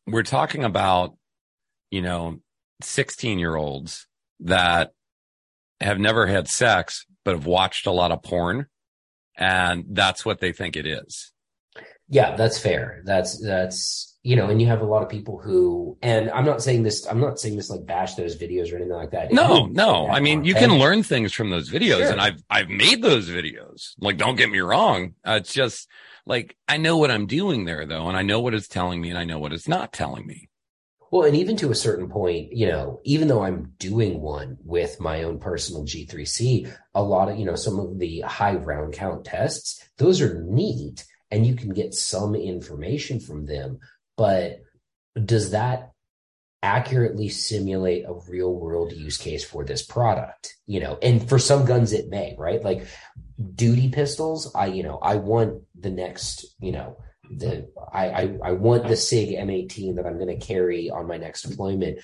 [0.06, 1.16] We're talking about,
[1.90, 2.40] you know,
[2.82, 4.06] 16 year olds
[4.40, 4.92] that
[5.80, 8.66] have never had sex, but have watched a lot of porn.
[9.36, 11.32] And that's what they think it is.
[12.08, 13.02] Yeah, that's fair.
[13.04, 16.60] That's, that's, you know, and you have a lot of people who, and I'm not
[16.60, 19.32] saying this, I'm not saying this like bash those videos or anything like that.
[19.32, 20.08] No, no.
[20.08, 22.10] I mean, you can learn things from those videos Sure.
[22.10, 23.92] and I've, I've made those videos.
[24.00, 25.14] Like, don't get me wrong.
[25.24, 25.86] Uh, it's just
[26.26, 28.08] like, I know what I'm doing there though.
[28.08, 30.48] And I know what it's telling me and I know what it's not telling me.
[31.12, 34.98] Well, and even to a certain point, you know, even though I'm doing one with
[34.98, 39.24] my own personal G3C, a lot of, you know, some of the high round count
[39.24, 43.78] tests, those are neat and you can get some information from them.
[44.16, 44.60] But
[45.22, 45.92] does that
[46.62, 50.54] accurately simulate a real world use case for this product?
[50.66, 52.62] You know, and for some guns it may, right?
[52.62, 52.86] Like
[53.54, 56.96] duty pistols, I, you know, I want the next, you know,
[57.30, 61.16] the I, I I want the Sig M18 that I'm going to carry on my
[61.16, 61.98] next deployment.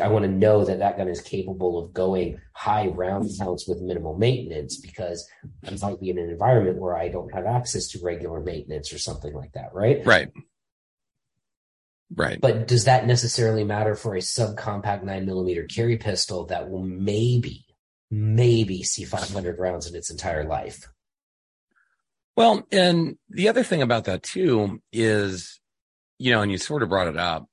[0.00, 3.80] I want to know that that gun is capable of going high round counts with
[3.80, 5.28] minimal maintenance because
[5.66, 8.98] I might be in an environment where I don't have access to regular maintenance or
[8.98, 10.04] something like that, right?
[10.06, 10.28] Right.
[12.14, 12.40] Right.
[12.40, 17.66] But does that necessarily matter for a subcompact nine millimeter carry pistol that will maybe,
[18.10, 20.88] maybe see 500 rounds in its entire life?
[22.36, 25.60] Well, and the other thing about that too is,
[26.18, 27.46] you know, and you sort of brought it up.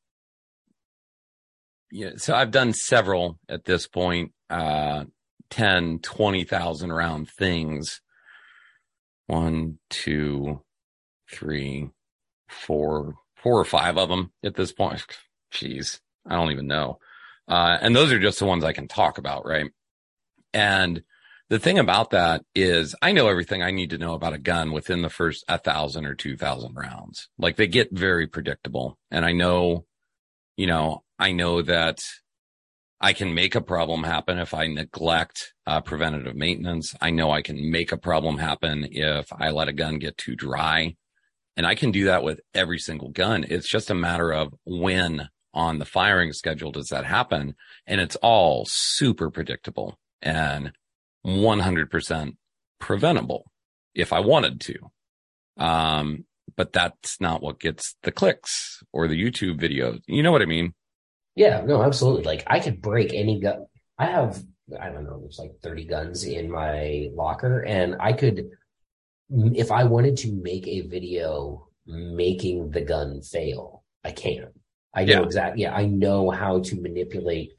[1.91, 2.11] Yeah.
[2.17, 5.05] So I've done several at this point, uh,
[5.49, 8.01] 10, 20,000 round things.
[9.27, 10.61] One, two,
[11.31, 11.89] three,
[12.47, 13.15] four,
[13.45, 15.05] four or five of them at this point.
[15.53, 16.97] Jeez, I don't even know.
[17.47, 19.69] Uh, and those are just the ones I can talk about, right?
[20.51, 21.03] And
[21.51, 24.71] the thing about that is I know everything I need to know about a gun
[24.71, 27.29] within the first a thousand or two thousand rounds.
[27.37, 28.97] Like they get very predictable.
[29.11, 29.85] And I know,
[30.57, 31.99] you know, I know that
[32.99, 36.95] I can make a problem happen if I neglect uh, preventative maintenance.
[36.99, 40.35] I know I can make a problem happen if I let a gun get too
[40.35, 40.95] dry.
[41.57, 43.45] And I can do that with every single gun.
[43.47, 47.55] It's just a matter of when on the firing schedule does that happen.
[47.87, 50.73] And it's all super predictable and
[51.25, 52.35] 100%
[52.79, 53.45] preventable
[53.93, 54.75] if I wanted to.
[55.57, 56.25] Um,
[56.57, 60.01] but that's not what gets the clicks or the YouTube videos.
[60.07, 60.73] You know what I mean?
[61.35, 62.23] Yeah, no, absolutely.
[62.23, 63.65] Like I could break any gun.
[63.97, 64.43] I have,
[64.79, 68.49] I don't know, there's like 30 guns in my locker and I could,
[69.29, 74.47] if I wanted to make a video making the gun fail, I can.
[74.93, 75.23] I know Yeah.
[75.23, 75.61] exactly.
[75.63, 77.51] Yeah, I know how to manipulate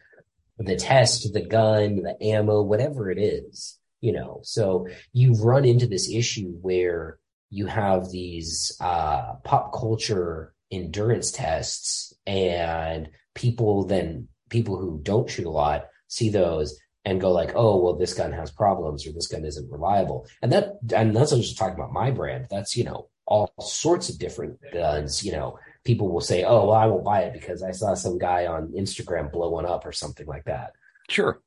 [0.58, 4.40] the test, the gun, the ammo, whatever it is, you know.
[4.42, 7.18] So you run into this issue where
[7.50, 15.46] you have these uh, pop culture endurance tests, and people then people who don't shoot
[15.46, 19.28] a lot see those and go like, oh, well, this gun has problems or this
[19.28, 22.48] gun isn't reliable, and that and that's not just talking about my brand.
[22.50, 26.74] That's you know all sorts of different guns, you know people will say, "Oh, well,
[26.74, 29.92] I won't buy it because I saw some guy on Instagram blow one up or
[29.92, 30.72] something like that."
[31.08, 31.40] Sure.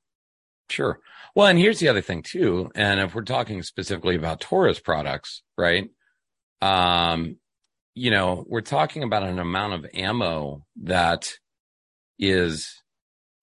[0.69, 0.99] Sure.
[1.35, 2.71] Well, and here's the other thing too.
[2.73, 5.89] And if we're talking specifically about Taurus products, right?
[6.61, 7.37] Um,
[7.93, 11.33] you know, we're talking about an amount of ammo that
[12.17, 12.81] is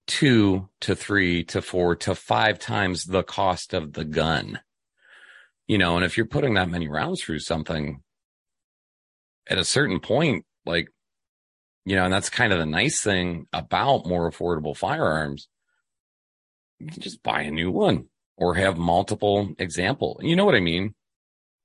[0.06, 4.60] two to three to four to five times the cost of the gun.
[5.66, 8.02] You know, and if you're putting that many rounds through something
[9.48, 10.88] at a certain point, like,
[11.84, 15.48] you know, and that's kind of the nice thing about more affordable firearms.
[16.78, 20.20] You can just buy a new one or have multiple example.
[20.22, 20.94] You know what I mean?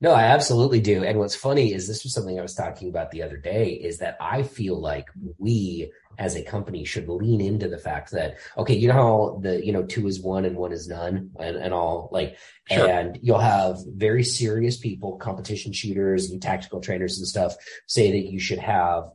[0.01, 1.03] No, I absolutely do.
[1.03, 3.99] And what's funny is this was something I was talking about the other day is
[3.99, 8.73] that I feel like we as a company should lean into the fact that, okay,
[8.73, 11.73] you know how the, you know, two is one and one is none and, and
[11.73, 12.37] all like,
[12.69, 12.87] Sure.
[12.87, 17.55] and you'll have very serious people, competition shooters and tactical trainers and stuff
[17.87, 19.05] say that you should have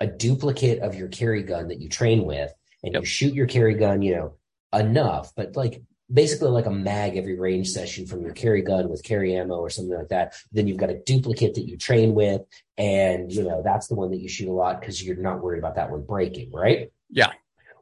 [0.00, 2.52] a duplicate of your carry gun that you train with
[2.82, 3.02] and Yep.
[3.02, 4.34] you shoot your carry gun, you know,
[4.78, 5.82] enough, but like
[6.12, 9.70] basically like a mag every range session from your carry gun with carry ammo or
[9.70, 10.34] something like that.
[10.52, 12.42] Then you've got a duplicate that you train with,
[12.76, 15.58] and you know that's the one that you shoot a lot because you're not worried
[15.58, 16.92] about that one breaking, right?
[17.10, 17.32] Yeah.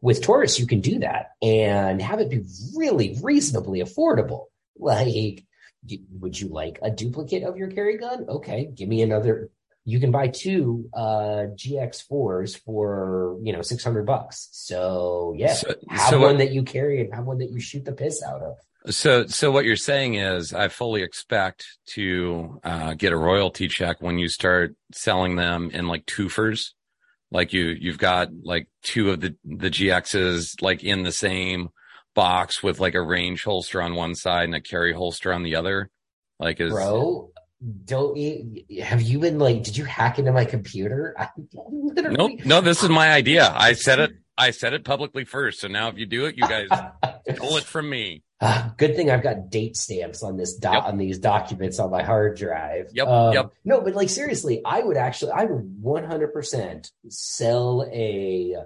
[0.00, 2.42] With Taurus, you can do that and have it be
[2.76, 4.46] really reasonably affordable.
[4.76, 5.44] Like
[6.18, 8.26] Would you like a duplicate of your carry gun?
[8.28, 9.50] Okay, give me another.
[9.84, 14.48] You can buy two uh, GX4s for you know six hundred bucks.
[14.52, 17.60] So yeah, So- have so one what- that you carry and have one that you
[17.60, 18.56] shoot the piss out of.
[18.92, 21.64] So, so what you're saying is, I fully expect
[21.94, 26.70] to uh, get a royalty check when you start selling them in like twofers.
[27.30, 31.68] Like you, you've got like two of the the GXs like in the same
[32.14, 35.54] box with like a range holster on one side and a carry holster on the
[35.54, 35.88] other.
[36.40, 37.30] Like is Bro,
[37.84, 39.62] don't you have you been like?
[39.62, 41.14] Did you hack into my computer?
[41.18, 42.16] I literally.
[42.36, 43.52] nope, no, this is my idea.
[43.54, 44.12] I said it.
[44.36, 45.60] I said it publicly first.
[45.60, 46.68] So now if you do it, you guys
[47.36, 48.22] stole it from me.
[48.40, 50.84] Ah, good thing I've got date stamps on this dot Yep.
[50.86, 52.88] on these documents on my hard drive.
[52.92, 53.52] Yep, Um, yep.
[53.64, 58.56] No, but like seriously, I would actually, I would 100% sell a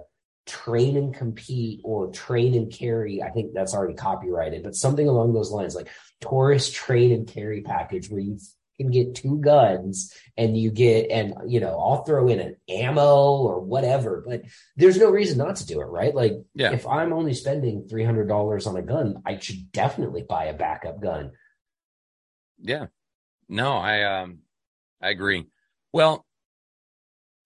[0.47, 3.21] train and compete or train and carry.
[3.21, 5.89] I think that's already copyrighted, but something along those lines, like
[6.21, 8.39] Taurus train and carry package where you
[8.77, 13.37] can get two guns and you get, and you know, I'll throw in an ammo
[13.37, 14.43] or whatever, but
[14.75, 16.13] there's no reason not to do it, right?
[16.13, 16.73] Like Yeah.
[16.73, 21.31] if I'm only spending $300 on a gun, I should definitely buy a backup gun.
[22.59, 22.87] Yeah.
[23.49, 24.39] No, I um
[25.01, 25.45] I agree.
[25.93, 26.25] Well,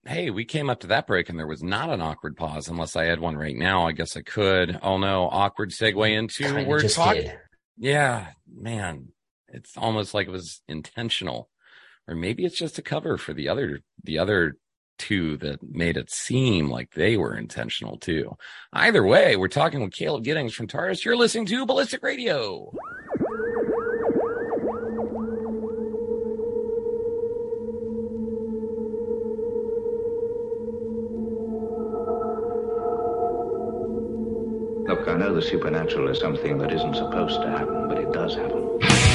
[0.05, 2.95] hey, we came up to that break and there was not an awkward pause unless
[2.95, 3.85] I had one right now.
[3.87, 4.79] I guess I could.
[4.81, 7.23] Oh no, awkward segue into Kinda we're talking.
[7.23, 7.37] did.
[7.77, 9.09] Yeah, man.
[9.53, 11.49] It's almost like it was intentional.
[12.07, 14.57] Or maybe it's just a cover for the other the other
[14.97, 18.35] two that made it seem like they were intentional too.
[18.71, 21.03] Either way, we're talking with Caleb Giddings from Taurus.
[21.03, 22.71] You're listening to Ballistic Radio.
[34.87, 38.35] Look, I know the supernatural is something that isn't supposed to happen, but it does
[38.35, 39.10] happen.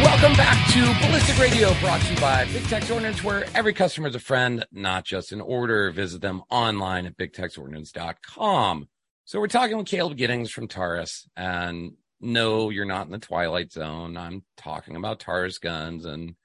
[0.00, 4.06] Welcome back to Ballistic Radio, brought to you by Big Tex Ordnance, where every customer
[4.06, 5.90] is a friend, not just an order.
[5.90, 8.88] Visit them online at bigtexordnance.com.
[9.24, 13.72] So we're talking with Caleb Giddings from Taurus, and no, you're not in the Twilight
[13.72, 14.16] Zone.
[14.16, 16.36] I'm talking about Taurus guns, and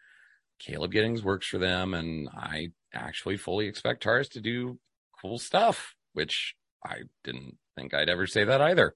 [0.57, 4.79] Caleb Giddings works for them, and I actually fully expect Taurus to do
[5.21, 8.95] cool stuff, which I didn't think I'd ever say that either.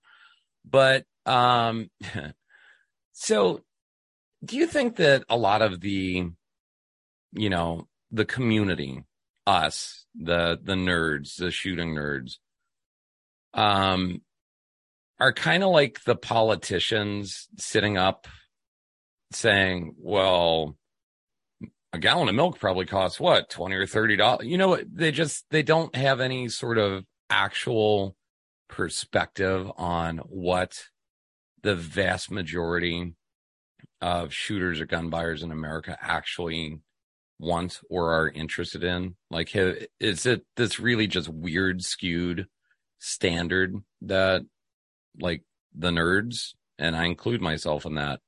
[0.65, 1.91] But um,
[3.13, 3.61] so
[4.47, 6.25] do you think that a lot of the
[7.33, 9.03] you know the community
[9.45, 12.37] us the the nerds the shooting nerds
[13.53, 14.21] um
[15.19, 18.27] are kind of like the politicians sitting up
[19.31, 20.77] saying well
[21.91, 25.45] a gallon of milk probably costs what 20 or 30 dollars you know they just
[25.51, 28.15] they don't have any sort of actual
[28.69, 30.85] perspective on what
[31.63, 33.13] the vast majority
[34.01, 36.79] of shooters or gun buyers in America actually
[37.39, 39.15] want or are interested in?
[39.29, 42.47] Like, is it this really just weird, skewed
[42.99, 44.43] standard that,
[45.19, 45.43] like,
[45.75, 48.19] the nerds, and I include myself in that,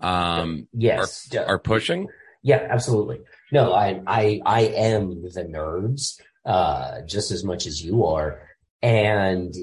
[0.00, 1.28] um, Yes.
[1.36, 2.08] are pushing?
[2.42, 3.20] Yeah, absolutely.
[3.52, 8.48] No, I I I am the nerds uh just as much as you are.
[8.82, 9.54] And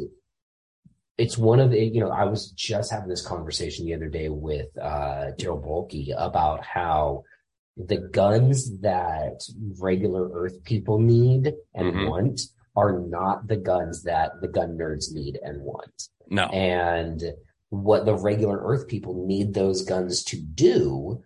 [1.19, 4.29] it's one of the you know, I was just having this conversation the other day
[4.29, 7.23] with uh Darryl Bolke about how
[7.77, 9.37] the guns that
[9.79, 12.09] regular earth people need and Mhm.
[12.09, 12.41] want
[12.75, 16.09] are not the guns that the gun nerds need and want.
[16.29, 16.45] No.
[16.45, 17.21] And
[17.69, 21.21] what the regular Earth people need those guns to do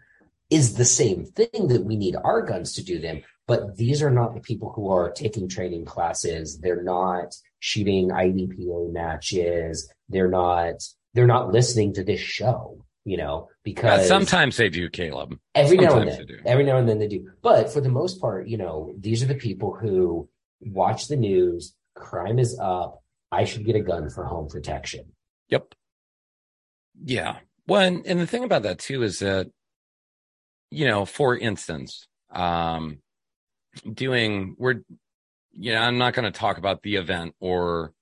[0.49, 3.21] is the same thing that we need our guns to do them.
[3.47, 6.59] But these are not the people who are taking training classes.
[6.59, 9.89] They're not shooting IDPA matches.
[10.09, 10.83] They're not,
[11.13, 15.39] they're not listening to this show, you know, because sometimes they do, Caleb.
[15.55, 16.39] every now and then, they do.
[16.45, 17.29] every now and then they do.
[17.41, 20.27] But for the most part, you know, these are the people who
[20.59, 21.73] watch the news.
[21.95, 23.01] Crime is up.
[23.31, 25.13] I should get a gun for home protection.
[25.47, 25.73] Yep.
[27.01, 27.37] Yeah.
[27.65, 29.47] Well, and, and the thing about that too is that,
[30.69, 32.97] you know, for instance, um,
[33.89, 34.81] doing, we're,
[35.55, 37.93] know, I'm not going to talk about the event or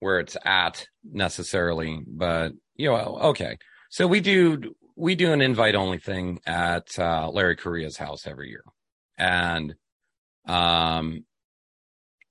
[0.00, 3.56] where it's at necessarily, but, you know, okay.
[3.90, 8.48] So we do, we do an invite only thing at, uh, Larry Correia's house every
[8.48, 8.64] year.
[9.16, 9.74] And,
[10.46, 11.24] um,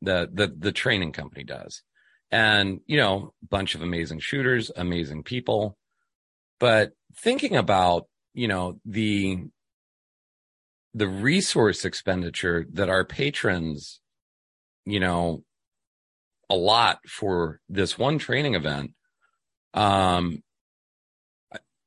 [0.02, 1.82] the, the, the training company does.
[2.30, 5.78] And, you know, bunch of amazing shooters, amazing people.
[6.60, 9.46] But thinking about, you know, the,
[10.94, 14.02] the resource expenditure that our patrons,
[14.88, 15.44] you know,
[16.50, 18.92] a lot for this one training event,
[19.74, 20.42] um,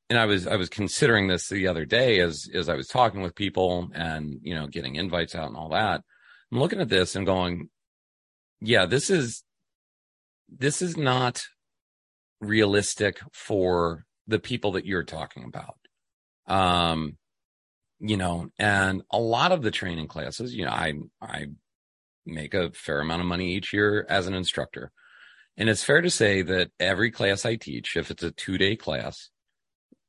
[0.07, 3.21] and I was I was considering this the other day as as I was talking
[3.21, 6.03] with people and you know getting invites out and all that.
[6.51, 7.69] I'm looking at this and going,
[8.59, 9.43] yeah, this is
[10.47, 11.41] this is not
[12.39, 15.77] realistic for the people that you're talking about.
[16.45, 17.17] Um,
[17.99, 21.47] you know, and a lot of the training classes, you know, I I
[22.25, 24.91] make a fair amount of money each year as an instructor.
[25.57, 28.75] And it's fair to say that every class I teach, if it's a two day
[28.75, 29.29] class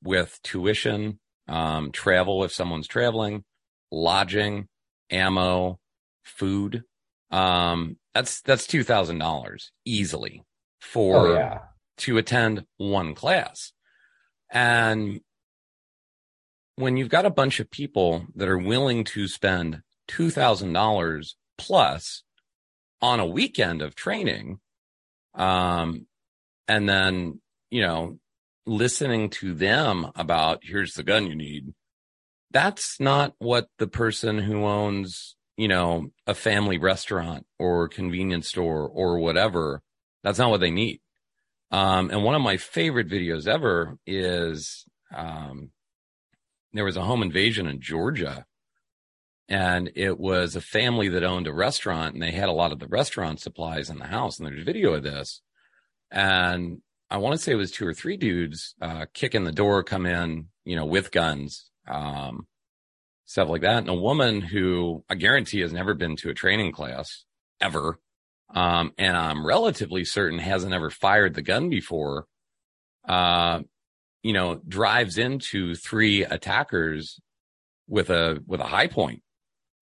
[0.02, 3.44] with tuition, um, travel if someone's traveling,
[3.90, 4.68] lodging,
[5.10, 5.78] ammo,
[6.22, 6.84] food,
[7.30, 10.44] um, that's that's two thousand dollars easily
[10.80, 11.58] for Oh yeah.
[11.98, 13.72] to attend one class.
[14.50, 15.20] And
[16.76, 22.24] when you've got a bunch of people that are willing to spend $2,000 plus
[23.00, 24.58] on a weekend of training,
[25.34, 26.06] um,
[26.68, 27.40] and then,
[27.70, 28.18] you know,
[28.66, 31.72] listening to them about here's the gun you need,
[32.50, 38.88] that's not what the person who owns, you know, a family restaurant or convenience store
[38.88, 39.82] or whatever,
[40.22, 41.00] that's not what they need.
[41.70, 44.84] Um, and one of my favorite videos ever is
[45.14, 45.70] um,
[46.72, 48.44] there was a home invasion in Georgia,
[49.52, 52.78] and it was a family that owned a restaurant, and they had a lot of
[52.78, 54.38] the restaurant supplies in the house.
[54.38, 55.42] And there's video of this,
[56.10, 56.80] and
[57.10, 60.06] I want to say it was two or three dudes uh, kicking the door, come
[60.06, 62.46] in, you know, with guns, um,
[63.26, 66.72] stuff like that, and a woman who I guarantee has never been to a training
[66.72, 67.24] class
[67.60, 67.98] ever
[68.54, 72.26] um, and I'm relatively certain hasn't ever fired the gun before,
[73.08, 73.60] uh,
[74.22, 77.20] you know, drives into three attackers
[77.88, 79.22] with a with a Hi-Point,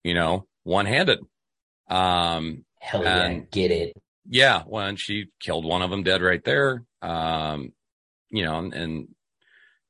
[0.05, 1.21] you know, one handed.
[1.89, 3.97] Um, Hell yeah, And- get it.
[4.29, 6.85] yeah, well, and she killed one of them dead right there.
[7.03, 7.73] Um,
[8.31, 9.09] you know, and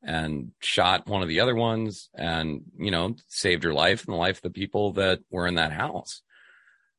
[0.02, 4.18] and shot one of the other ones, and you know, saved her life and the
[4.18, 6.22] life of the people that were in that house.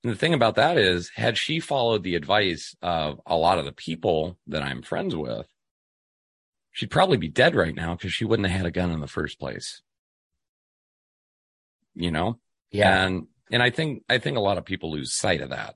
[0.04, 3.66] And the thing about that is, had she followed the advice of a lot of
[3.66, 5.48] the people that I'm friends with,
[6.72, 9.08] she'd probably be dead right now because she wouldn't have had a gun in the
[9.08, 9.82] first place.
[11.96, 12.40] You know,
[12.72, 13.06] Yeah.
[13.06, 15.76] and and I think I think a lot of people lose sight of that.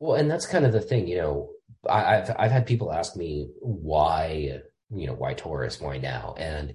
[0.00, 1.50] Well, and that's kind of the thing, you know.
[1.88, 6.34] I, I've I've had people ask me why, you know, why Taurus, why now?
[6.36, 6.74] And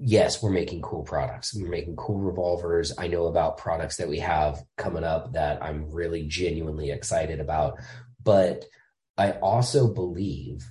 [0.00, 1.54] yes, we're making cool products.
[1.54, 2.92] We're making cool revolvers.
[2.96, 7.78] I know about products that we have coming up that I'm really genuinely excited about.
[8.22, 8.64] But
[9.16, 10.64] I also believe,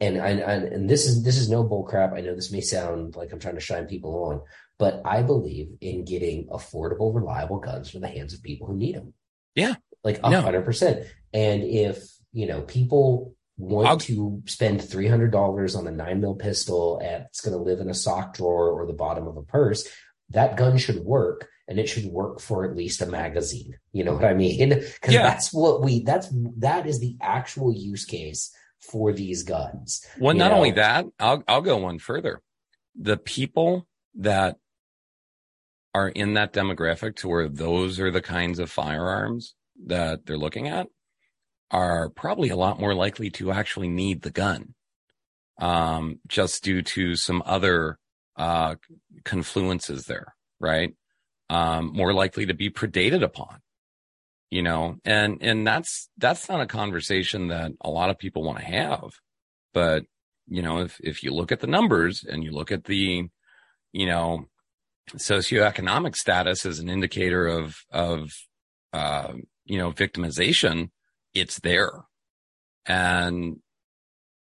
[0.00, 2.12] and and and, and this is this is no bull crap.
[2.12, 4.42] I know this may sound like I'm trying to shine people on,
[4.78, 8.96] but I believe in getting affordable, reliable guns for the hands of people who need
[8.96, 9.14] them.
[9.54, 9.74] Yeah.
[10.02, 11.06] like a hundred percent.
[11.32, 12.02] And if
[12.32, 16.98] you know people want I'll- to spend three hundred dollars on a nine mil pistol
[16.98, 19.86] and it's going to live in a sock drawer or the bottom of a purse,
[20.30, 21.48] that gun should work.
[21.66, 23.72] And it should work for at least a magazine.
[23.92, 24.68] You know what I mean?
[24.70, 25.22] Because Yeah.
[25.22, 30.04] that's what we that's that is the actual use case for these guns.
[30.20, 32.42] Well, not only that, I'll I'll go one further.
[33.00, 34.58] The people that
[35.94, 39.54] are in that demographic to where those are the kinds of firearms
[39.86, 40.88] that they're looking at
[41.70, 44.74] are probably a lot more likely to actually need the gun.
[45.60, 47.98] Um, just due to some other
[48.36, 48.74] uh
[49.24, 50.94] confluences there, right?
[51.48, 53.60] Um, more likely to be predated upon
[54.54, 58.56] you know and and that's that's not a conversation that a lot of people want
[58.58, 59.10] to have
[59.72, 60.04] but
[60.46, 63.24] you know if if you look at the numbers and you look at the
[63.92, 64.46] you know
[65.12, 68.30] socioeconomic status as an indicator of of
[68.92, 69.32] uh
[69.64, 70.90] you know victimization
[71.34, 71.90] it's there
[72.86, 73.56] and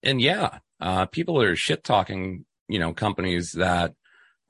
[0.02, 3.94] and yeah uh people are shit talking you know companies that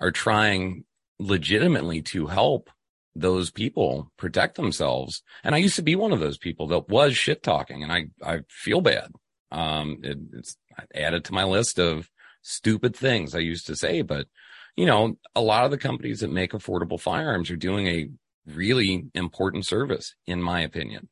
[0.01, 0.85] are trying
[1.19, 2.69] legitimately to help
[3.15, 5.23] those people protect themselves.
[5.45, 8.07] And I used to be one of those people that was shit talking and I,
[8.25, 9.13] I feel bad.
[9.51, 10.57] Um, it, it's
[10.95, 12.09] added to my list of
[12.41, 14.27] stupid things I used to say, but
[14.77, 18.09] you know, a lot of the companies that make affordable firearms are doing a
[18.47, 21.09] really important service, in my opinion.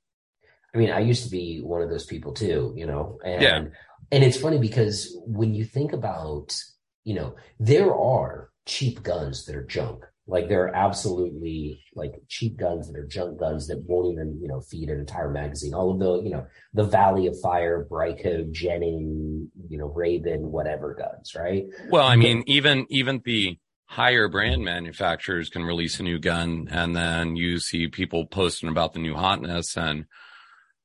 [0.75, 3.65] I mean, I used to be one of those people too, you know, and Yeah.
[4.13, 6.57] and it's funny because when you think about,
[7.05, 10.05] you know, there are cheap guns that are junk.
[10.31, 14.49] Like there are absolutely like cheap guns that are junk guns that won't even, you
[14.49, 15.75] know, feed an entire magazine.
[15.75, 20.95] All of the, you know, the Valley of Fire, Bryco, Jennings, you know, Raven, whatever
[20.95, 21.67] guns, right?
[21.91, 26.95] Well, I mean, even, even the higher brand manufacturers can release a new gun and
[26.95, 30.05] then you see people posting about the new hotness and,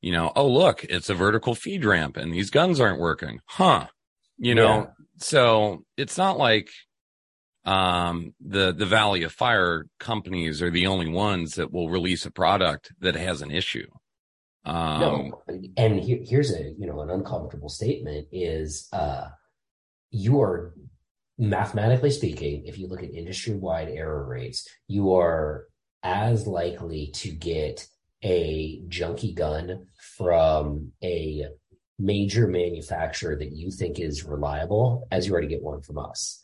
[0.02, 3.40] you know, oh, look, it's a vertical feed ramp and these guns aren't working.
[3.46, 3.88] Huh.
[4.38, 6.70] You know, so it's not like
[7.66, 12.32] um, the the Valley of Fire companies are the only ones that will release a
[12.32, 13.88] product that has an issue.
[14.66, 15.44] Um, no,
[15.78, 19.28] and here, here's a you know an uncomfortable statement is uh,
[20.12, 20.74] you are
[21.38, 25.66] mathematically speaking, if you look at industry wide error rates, you are
[26.04, 27.88] as likely to get
[28.24, 29.88] a junky gun
[30.18, 31.46] from a
[31.98, 36.42] major manufacturer that you think is reliable as you are to get one from us.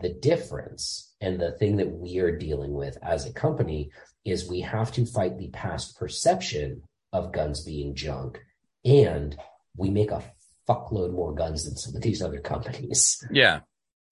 [0.00, 3.90] The difference and the thing that we are dealing with as a company
[4.24, 6.82] is we have to fight the past perception
[7.12, 8.38] of guns being junk.
[8.84, 9.36] And
[9.76, 10.22] we make a
[10.68, 13.24] fuckload more guns than some of these other companies.
[13.30, 13.60] Yeah.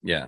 [0.03, 0.27] Yeah.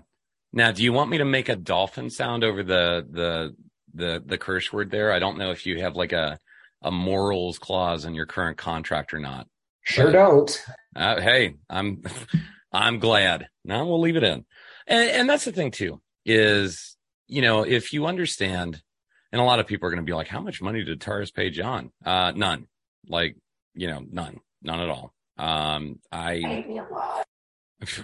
[0.53, 3.55] Now, do you want me to make a dolphin sound over the the
[3.95, 5.13] the the curse word there?
[5.13, 6.39] I don't know if you have like a
[6.83, 9.47] a morals clause in your current contract or not.
[9.83, 10.65] Sure but, don't.
[10.97, 12.03] Uh, hey, I'm
[12.73, 13.49] I'm glad.
[13.65, 14.45] Now we'll leave it in.
[14.89, 18.83] And and that's the thing too is you know if you understand,
[19.31, 21.31] and a lot of people are going to be like, how much money did Taurus
[21.31, 21.93] pay John?
[22.05, 22.67] Uh, none.
[23.07, 23.37] Like
[23.75, 25.15] you know, none, none at all.
[25.37, 26.65] Um, I.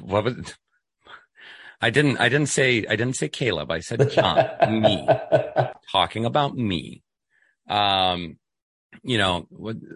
[0.01, 0.55] What was?
[1.81, 2.19] I didn't.
[2.19, 2.87] I didn't say.
[2.89, 3.73] I didn't say Caleb.
[3.73, 4.49] I said John.
[4.81, 5.05] me
[5.91, 7.03] talking about me.
[7.69, 8.39] Um,
[9.03, 9.49] you know.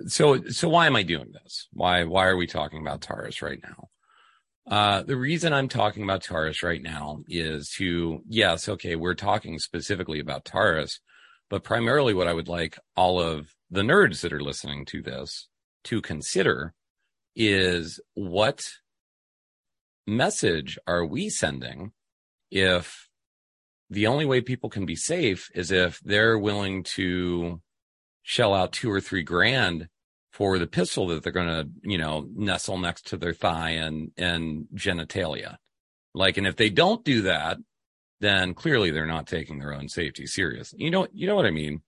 [0.08, 1.68] So so why am I doing this?
[1.72, 3.88] Why why are we talking about Taurus right now?
[4.70, 9.58] Uh, the reason I'm talking about Taurus right now is to yes, okay, we're talking
[9.58, 11.00] specifically about Taurus,
[11.48, 15.48] but primarily what I would like all of the nerds that are listening to this
[15.84, 16.74] to consider
[17.34, 18.68] is what
[20.06, 21.92] message are we sending
[22.50, 23.08] if
[23.90, 27.60] the only way people can be safe is if they're willing to
[28.22, 29.88] shell out two or three grand
[30.38, 34.12] for the pistol that they're going to, you know, nestle next to their thigh and,
[34.16, 35.56] and genitalia.
[36.14, 37.58] Like, and if they don't do that,
[38.20, 40.72] then clearly they're not taking their own safety serious.
[40.76, 41.82] You know, you know what I mean?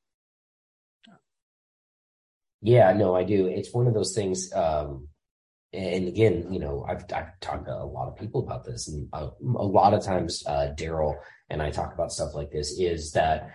[2.60, 3.46] Yeah, no, I do.
[3.46, 4.52] It's one of those things.
[4.52, 5.06] Um,
[5.72, 9.08] and again, you know, I've, I've talked to a lot of people about this, and
[9.12, 11.14] a, uh, a lot of times, uh, Daryl
[11.48, 12.80] and I talk about stuff like this.
[12.80, 13.52] Is that,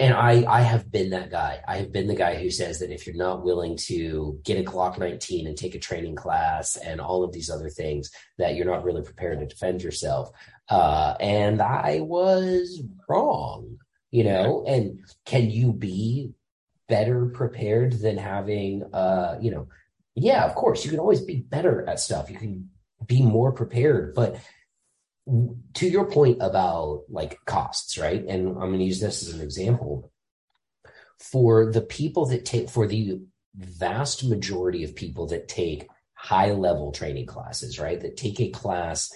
[0.00, 1.60] and I, I have been that guy.
[1.66, 4.68] I have been the guy who says that if you're not willing to get a
[4.68, 8.66] Glock 19 and take a training class and all of these other things, that you're
[8.66, 10.30] not really prepared to defend yourself.
[10.68, 13.78] Uh, and I was wrong,
[14.10, 14.64] you know.
[14.66, 16.32] And can you be
[16.88, 19.68] better prepared than having, uh, you know?
[20.20, 22.30] yeah, of course, you can always be better at stuff.
[22.30, 22.70] You can
[23.06, 24.14] be more prepared.
[24.14, 24.36] But
[25.74, 28.24] to your point about like costs, right?
[28.24, 30.10] And I'm going to use this as an example.
[31.18, 33.20] For the people that take, for the
[33.56, 38.00] vast majority of people that take high level training classes, right?
[38.00, 39.12] That take a class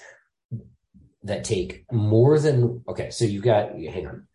[1.23, 4.27] that take more than, okay, so you've got, hang on.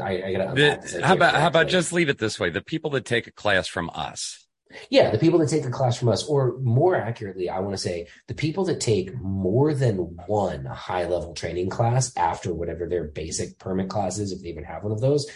[0.00, 2.50] I, I gotta, how about, how about just leave it this way?
[2.50, 4.46] The people that take a class from us,
[4.90, 7.78] yeah, the people that take a class from us, or more accurately, I want to
[7.78, 9.96] say the people that take more than
[10.26, 14.64] one high level training class after whatever their basic permit class is, if they even
[14.64, 15.26] have one of those,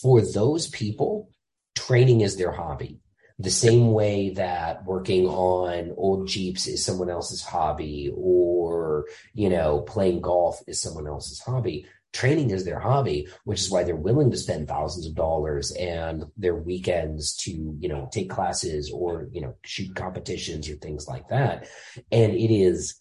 [0.00, 1.30] for those people,
[1.74, 2.98] training is their hobby.
[3.38, 9.80] The same way that working on old Jeeps is someone else's hobby, or, you know,
[9.80, 14.30] playing golf is someone else's hobby training is their hobby, which is why they're willing
[14.30, 19.40] to spend thousands of dollars and their weekends to, you know, take classes or, you
[19.40, 21.66] know, shoot competitions or things like that.
[22.10, 22.98] And it is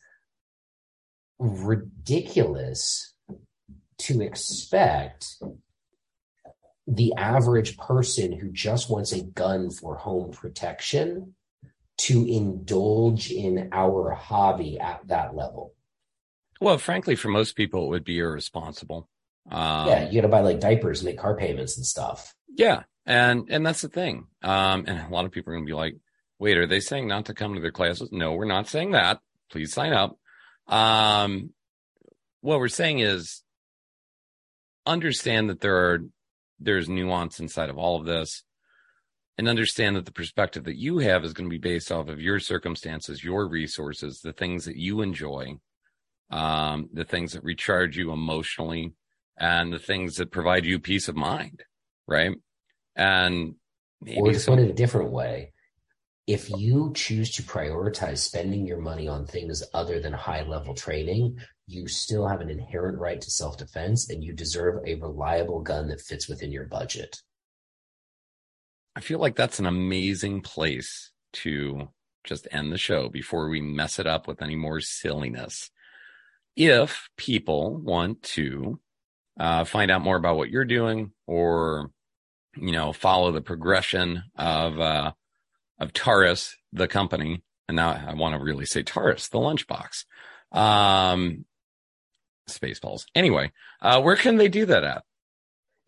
[1.39, 3.14] ridiculous
[3.97, 5.41] to expect
[6.88, 11.36] the average person who just wants a gun for home protection
[11.97, 15.74] to indulge in our hobby at that level.
[16.62, 19.09] Well, frankly, for most people, it would be irresponsible.
[19.49, 22.36] Um, yeah, you got to buy like diapers, make car payments and stuff.
[22.55, 24.28] Yeah, and and that's the thing.
[24.43, 25.97] Um, and a lot of people are going to be like,
[26.38, 29.20] "Wait, are they saying not to come to their classes?" No, we're not saying that.
[29.51, 30.18] Please sign up.
[30.68, 31.49] Um,
[32.41, 33.41] what we're saying is
[34.86, 35.99] understand that there are
[36.59, 38.43] there's nuance inside of all of this
[39.39, 42.22] and understand that the perspective that you have is going to be based off of
[42.22, 45.55] your circumstances, your resources, the things that you enjoy,
[46.32, 48.94] um, the things that recharge you emotionally,
[49.38, 51.64] and the things that provide you peace of mind,
[52.08, 52.36] right?
[52.96, 53.56] And
[54.16, 55.54] or some- put it a different way,
[56.28, 61.38] if you choose to prioritize spending your money on things other than high level training,
[61.68, 65.88] you still have an inherent right to self defense and you deserve a reliable gun
[65.88, 67.22] that fits within your budget.
[68.96, 71.90] I feel like that's an amazing place to
[72.24, 75.72] just end the show before we mess it up with any more silliness.
[76.56, 78.80] If people want to
[79.39, 81.91] uh, find out more about what you're doing or,
[82.56, 85.12] you know, follow the progression of, uh,
[85.80, 87.41] of Taurus, the company.
[87.68, 90.06] And now I want to really say Taurus, the lunchbox.
[90.52, 91.45] Um,
[92.49, 93.06] Spaceballs.
[93.16, 95.04] Anyway, uh, where can they do that at?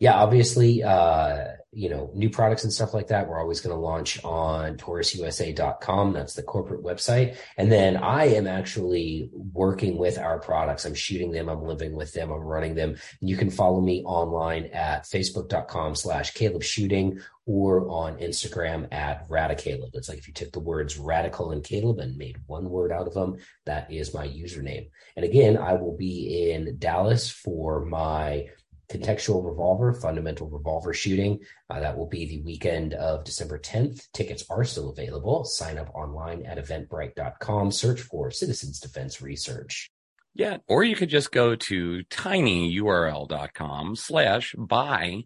[0.03, 3.81] Yeah, obviously, uh, you know, new products and stuff like that, we're always going to
[3.81, 6.11] launch on taurususa.com.
[6.11, 7.37] That's the corporate website.
[7.55, 10.83] And then I am actually working with our products.
[10.83, 11.47] I'm shooting them.
[11.47, 12.31] I'm living with them.
[12.31, 12.97] I'm running them.
[13.21, 19.91] You can follow me online at facebook.com slash Caleb shooting or on Instagram at Radicaleb.
[19.93, 23.07] It's like if you took the words radical and Caleb and made one word out
[23.07, 24.89] of them, that is my username.
[25.15, 28.49] And again, I will be in Dallas for my
[28.93, 31.39] contextual revolver, fundamental revolver shooting.
[31.69, 34.07] Uh, that will be the weekend of December 10th.
[34.13, 35.43] Tickets are still available.
[35.43, 37.71] Sign up online at eventbrite.com.
[37.71, 39.91] Search for Citizens Defense Research.
[40.35, 40.57] Yeah.
[40.67, 45.23] Or you could just go to tinyurl.com slash buy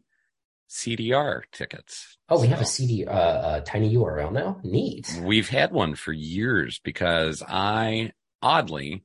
[0.69, 2.17] CDR tickets.
[2.29, 4.59] Oh, we so, have a CD, uh, uh, tiny URL now.
[4.63, 5.19] Neat.
[5.23, 8.11] We've had one for years because I
[8.41, 9.03] oddly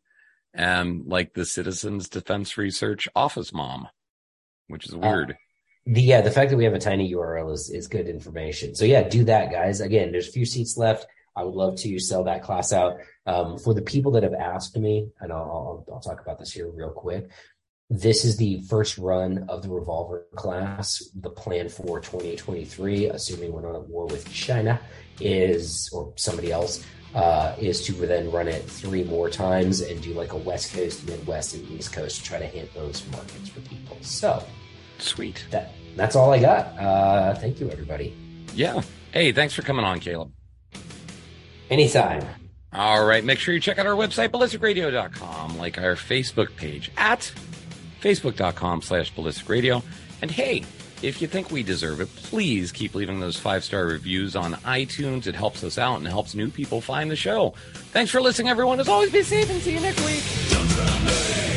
[0.55, 3.89] am like the Citizens Defense Research office mom
[4.73, 5.33] which is weird.
[5.33, 5.35] Uh,
[5.87, 8.75] the, yeah, the fact that we have a tiny URL is, is good information.
[8.75, 9.81] So yeah, do that, guys.
[9.81, 11.07] Again, there's a few seats left.
[11.37, 12.99] I would love to sell that class out.
[13.27, 16.53] Um, for the people that have asked me, and I'll, I'll, I'll talk about this
[16.53, 17.31] here real quick.
[17.91, 21.11] This is the first run of the revolver class.
[21.15, 24.81] The plan for 2023, assuming we're not at war with China,
[25.21, 30.15] is or somebody else uh, is to then run it three more times and do
[30.15, 33.61] like a West Coast, Midwest, and East Coast to try to hit those markets for
[33.61, 33.97] people.
[34.01, 34.43] So
[35.03, 35.45] sweet.
[35.51, 36.79] That that's all I got.
[36.79, 38.15] Uh, thank you, everybody.
[38.55, 38.83] Yeah.
[39.13, 40.33] Hey, thanks for coming on, Caleb.
[41.71, 42.27] Anytime.
[42.73, 43.25] All right.
[43.25, 47.33] Make sure you check out our website, ballisticradio.com, like our Facebook page at
[48.01, 49.83] facebook.com slash ballisticradio.
[50.23, 50.65] And hey,
[51.03, 55.27] if you think we deserve it, please keep leaving those five star reviews on iTunes.
[55.27, 57.55] It helps us out and helps new people find the show.
[57.75, 58.81] Thanks for listening, everyone.
[58.81, 61.52] As always, be safe and see you next week.